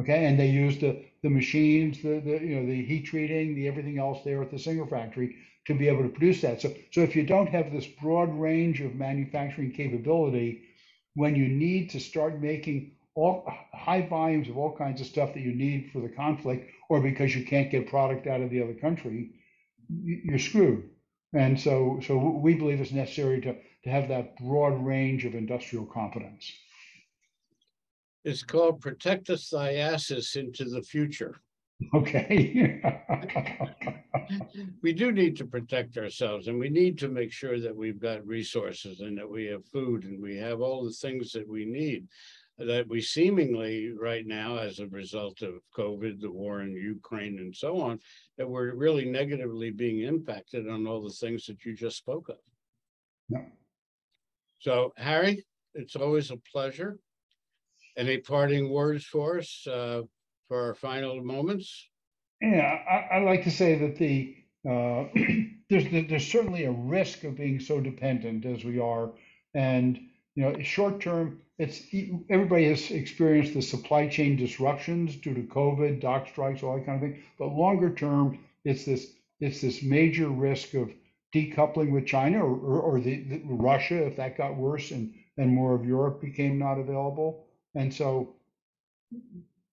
Okay, 0.01 0.27
and 0.27 0.39
they 0.39 0.49
used 0.49 0.81
the 0.81 1.05
the 1.23 1.31
machines, 1.31 2.03
the, 2.03 2.21
the 2.21 2.41
you 2.45 2.57
know 2.61 2.67
the 2.67 2.85
heat 2.85 3.05
treating, 3.07 3.55
the 3.55 3.69
everything 3.69 3.99
else 3.99 4.21
there 4.25 4.43
at 4.43 4.51
the 4.51 4.59
Singer 4.59 4.87
factory 4.87 5.37
to 5.67 5.75
be 5.75 5.89
able 5.89 6.03
to 6.03 6.09
produce 6.09 6.41
that. 6.43 6.61
So 6.61 6.73
so 6.91 7.03
if 7.03 7.15
you 7.17 7.25
don't 7.25 7.49
have 7.49 7.71
this 7.71 7.87
broad 7.87 8.35
range 8.35 8.81
of 8.81 8.95
manufacturing 8.95 9.73
capability, 9.73 10.63
when 11.15 11.37
you 11.37 11.49
need 11.49 11.91
to 11.91 12.01
start 12.01 12.41
making 12.41 12.93
all 13.15 13.45
high 13.75 14.07
volumes 14.07 14.49
of 14.49 14.57
all 14.57 14.77
kinds 14.77 15.01
of 15.01 15.07
stuff 15.07 15.35
that 15.35 15.41
you 15.41 15.53
need 15.55 15.91
for 15.93 16.01
the 16.01 16.09
conflict, 16.09 16.71
or 16.89 17.01
because 17.01 17.35
you 17.35 17.45
can't 17.45 17.71
get 17.71 17.89
product 17.89 18.27
out 18.27 18.41
of 18.41 18.51
the 18.51 18.63
other 18.63 18.75
country, 18.75 19.31
you're 19.89 20.39
screwed. 20.39 20.89
And 21.33 21.59
so 21.59 22.01
so 22.07 22.17
we 22.17 22.55
believe 22.55 22.81
it's 22.81 22.93
necessary 22.93 23.41
to 23.43 23.55
to 23.85 23.91
have 23.91 24.09
that 24.09 24.37
broad 24.37 24.85
range 24.85 25.25
of 25.25 25.35
industrial 25.35 25.87
competence. 25.87 26.53
It's 28.25 28.43
called 28.43 28.81
Protect 28.81 29.31
Us 29.31 29.49
Thy 29.49 29.77
into 30.37 30.65
the 30.65 30.83
Future. 30.83 31.41
Okay. 31.95 32.83
we 34.83 34.93
do 34.93 35.13
need 35.13 35.37
to 35.37 35.47
protect 35.47 35.97
ourselves 35.97 36.49
and 36.49 36.59
we 36.59 36.69
need 36.69 36.99
to 36.99 37.09
make 37.09 37.33
sure 37.33 37.59
that 37.59 37.75
we've 37.75 38.01
got 38.01 38.27
resources 38.27 39.01
and 39.01 39.17
that 39.17 39.29
we 39.29 39.47
have 39.47 39.65
food 39.67 40.05
and 40.05 40.21
we 40.21 40.37
have 40.37 40.61
all 40.61 40.85
the 40.85 40.91
things 40.91 41.33
that 41.33 41.49
we 41.49 41.65
need 41.65 42.07
that 42.67 42.87
we 42.89 43.01
seemingly 43.01 43.91
right 43.99 44.27
now 44.27 44.59
as 44.59 44.79
a 44.79 44.87
result 44.89 45.43
of 45.43 45.55
covid 45.77 46.21
the 46.21 46.31
war 46.31 46.63
in 46.63 46.73
ukraine 46.73 47.39
and 47.39 47.55
so 47.55 47.81
on 47.81 47.99
that 48.39 48.49
we're 48.49 48.75
really 48.75 49.05
negatively 49.05 49.71
being 49.71 50.01
impacted 50.03 50.69
on 50.69 50.87
all 50.87 51.03
the 51.03 51.11
things 51.11 51.47
that 51.47 51.65
you 51.65 51.75
just 51.75 51.97
spoke 51.97 52.29
of 52.29 52.37
yeah. 53.29 53.45
so 54.59 54.93
harry 54.97 55.45
it's 55.75 55.97
always 55.97 56.31
a 56.31 56.37
pleasure 56.53 56.99
any 57.97 58.19
parting 58.19 58.71
words 58.71 59.05
for 59.05 59.39
us 59.39 59.67
uh, 59.67 60.03
for 60.49 60.67
our 60.67 60.75
final 60.75 61.23
moments? 61.23 61.89
Yeah, 62.41 62.79
I, 62.89 63.17
I 63.17 63.19
like 63.21 63.45
to 63.45 63.51
say 63.51 63.77
that 63.77 63.97
the 63.97 64.37
uh, 64.69 65.05
there's 65.71 66.09
there's 66.09 66.27
certainly 66.27 66.65
a 66.65 66.73
risk 66.73 67.25
of 67.25 67.37
being 67.37 67.61
so 67.61 67.81
dependent 67.81 68.45
as 68.45 68.65
we 68.65 68.79
are, 68.79 69.13
and 69.55 69.99
you 70.41 70.51
know, 70.51 70.63
short 70.63 71.01
term, 71.03 71.39
it's 71.59 71.83
everybody 72.31 72.67
has 72.71 72.91
experienced 72.91 73.53
the 73.53 73.61
supply 73.61 74.09
chain 74.09 74.37
disruptions 74.37 75.17
due 75.17 75.35
to 75.35 75.43
COVID, 75.43 76.01
dock 76.01 76.29
strikes, 76.29 76.63
all 76.63 76.77
that 76.77 76.87
kind 76.87 77.03
of 77.05 77.11
thing. 77.11 77.23
But 77.39 77.49
longer 77.49 77.95
term, 77.95 78.39
it's 78.65 78.87
this 78.87 79.13
it's 79.41 79.61
this 79.61 79.83
major 79.83 80.31
risk 80.31 80.73
of 80.73 80.91
decoupling 81.35 81.93
with 81.93 82.07
China 82.07 82.39
or, 82.39 82.57
or, 82.57 82.81
or 82.81 83.01
the, 83.01 83.23
the 83.23 83.43
Russia 83.45 84.07
if 84.07 84.17
that 84.17 84.39
got 84.39 84.57
worse 84.57 84.93
and 84.93 85.13
and 85.37 85.55
more 85.55 85.75
of 85.75 85.85
Europe 85.85 86.23
became 86.23 86.59
not 86.59 86.79
available. 86.79 87.45
And 87.75 87.93
so 87.93 88.37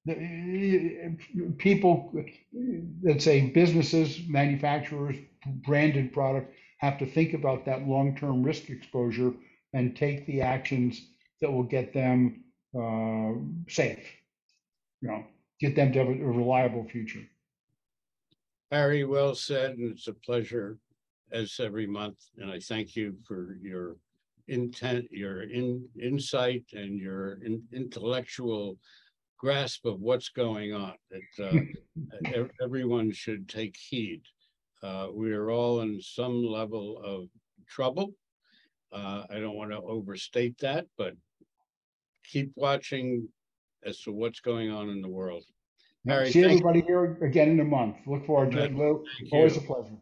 the, 0.06 1.18
people, 1.58 2.14
let's 3.04 3.24
say 3.24 3.50
businesses, 3.52 4.20
manufacturers, 4.28 5.16
branded 5.46 6.12
product 6.12 6.54
have 6.80 7.00
to 7.00 7.06
think 7.06 7.34
about 7.34 7.66
that 7.66 7.88
long-term 7.88 8.44
risk 8.44 8.70
exposure 8.70 9.34
and 9.74 9.96
take 9.96 10.26
the 10.26 10.42
actions 10.42 11.02
that 11.42 11.52
will 11.52 11.64
get 11.64 11.94
them 11.94 12.44
uh, 12.76 13.34
safe, 13.68 14.06
you 15.02 15.10
know, 15.10 15.24
get 15.60 15.76
them 15.76 15.92
to 15.92 16.00
have 16.00 16.08
a, 16.08 16.12
reliable 16.12 16.84
future. 16.86 17.24
Harry, 18.72 19.06
well 19.06 19.34
said, 19.34 19.78
and 19.78 19.92
it's 19.92 20.08
a 20.08 20.14
pleasure 20.14 20.78
as 21.32 21.60
every 21.60 21.88
month. 21.88 22.18
And 22.38 22.52
I 22.52 22.60
thank 22.60 22.96
you 22.96 23.16
for 23.26 23.58
your 23.62 23.96
intent, 24.48 25.08
your 25.12 25.44
in, 25.44 25.88
insight, 26.02 26.66
and 26.74 27.00
your 27.00 27.40
in, 27.44 27.64
intellectual 27.74 28.78
grasp 29.38 29.86
of 29.86 30.02
what's 30.02 30.30
going 30.30 30.74
on. 30.74 30.94
That 31.12 31.68
uh, 32.26 32.44
everyone 32.64 33.12
should 33.12 33.48
take 33.48 33.78
heed. 33.78 34.22
Uh, 34.84 35.08
we 35.14 35.32
are 35.34 35.50
all 35.50 35.82
in 35.82 36.02
some 36.02 36.44
level 36.44 37.02
of 37.04 37.30
trouble. 37.68 38.14
Uh, 38.92 39.24
I 39.30 39.40
don't 39.40 39.56
want 39.56 39.72
to 39.72 39.82
overstate 39.82 40.58
that, 40.60 40.86
but 40.98 41.14
keep 42.24 42.52
watching 42.56 43.28
as 43.84 44.00
to 44.02 44.12
what's 44.12 44.40
going 44.40 44.72
on 44.72 44.90
in 44.90 45.02
the 45.02 45.10
world. 45.10 45.44
Harry, 46.08 46.32
See 46.32 46.44
everybody 46.44 46.80
you. 46.80 46.86
here 46.86 47.18
again 47.22 47.50
in 47.50 47.60
a 47.60 47.66
month. 47.66 47.98
Look 48.06 48.26
forward 48.26 48.52
to 48.52 48.64
it, 48.64 48.76
Lou. 48.76 49.04
Always 49.32 49.56
you. 49.56 49.62
a 49.62 49.66
pleasure. 49.66 49.98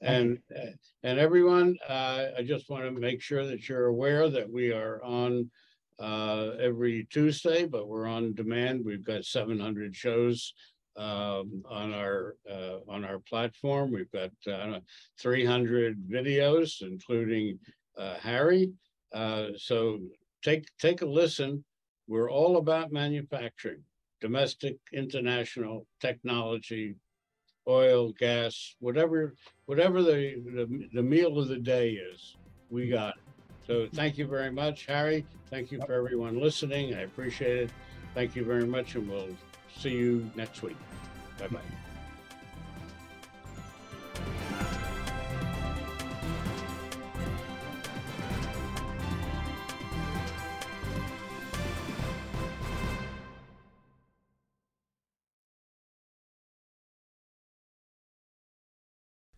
And 0.00 0.38
uh, 0.54 0.70
and 1.02 1.18
everyone, 1.18 1.76
uh, 1.88 2.26
I 2.38 2.42
just 2.42 2.68
want 2.68 2.84
to 2.84 2.90
make 2.90 3.20
sure 3.20 3.46
that 3.46 3.68
you're 3.68 3.86
aware 3.86 4.28
that 4.28 4.50
we 4.50 4.72
are 4.72 5.02
on 5.02 5.50
uh, 6.00 6.50
every 6.60 7.06
Tuesday, 7.10 7.66
but 7.66 7.88
we're 7.88 8.06
on 8.06 8.34
demand. 8.34 8.84
We've 8.84 9.04
got 9.04 9.24
700 9.24 9.94
shows 9.94 10.54
um, 10.96 11.62
on 11.68 11.92
our 11.94 12.36
uh, 12.50 12.78
on 12.88 13.04
our 13.04 13.20
platform. 13.20 13.92
We've 13.92 14.10
got 14.10 14.30
uh, 14.52 14.80
300 15.20 15.98
videos, 16.08 16.82
including 16.82 17.58
uh, 17.98 18.14
Harry. 18.14 18.72
so 19.56 19.98
take 20.42 20.66
take 20.78 21.02
a 21.02 21.06
listen. 21.06 21.64
We're 22.08 22.30
all 22.30 22.56
about 22.56 22.92
manufacturing, 22.92 23.82
domestic, 24.20 24.76
international, 24.92 25.86
technology, 26.00 26.96
oil, 27.68 28.12
gas, 28.12 28.76
whatever, 28.80 29.34
whatever 29.66 30.02
the, 30.02 30.42
the, 30.54 30.88
the 30.92 31.02
meal 31.02 31.38
of 31.38 31.48
the 31.48 31.58
day 31.58 31.90
is, 31.90 32.36
we 32.70 32.88
got 32.88 33.10
it. 33.10 33.22
So 33.66 33.86
thank 33.94 34.18
you 34.18 34.26
very 34.26 34.50
much, 34.50 34.86
Harry. 34.86 35.24
Thank 35.50 35.70
you 35.70 35.80
for 35.86 35.92
everyone 35.92 36.40
listening. 36.40 36.94
I 36.94 37.02
appreciate 37.02 37.58
it. 37.58 37.70
Thank 38.14 38.34
you 38.34 38.44
very 38.44 38.66
much, 38.66 38.96
and 38.96 39.08
we'll 39.08 39.28
see 39.78 39.90
you 39.90 40.28
next 40.34 40.62
week. 40.62 40.76
Bye 41.38 41.48
bye. 41.48 41.91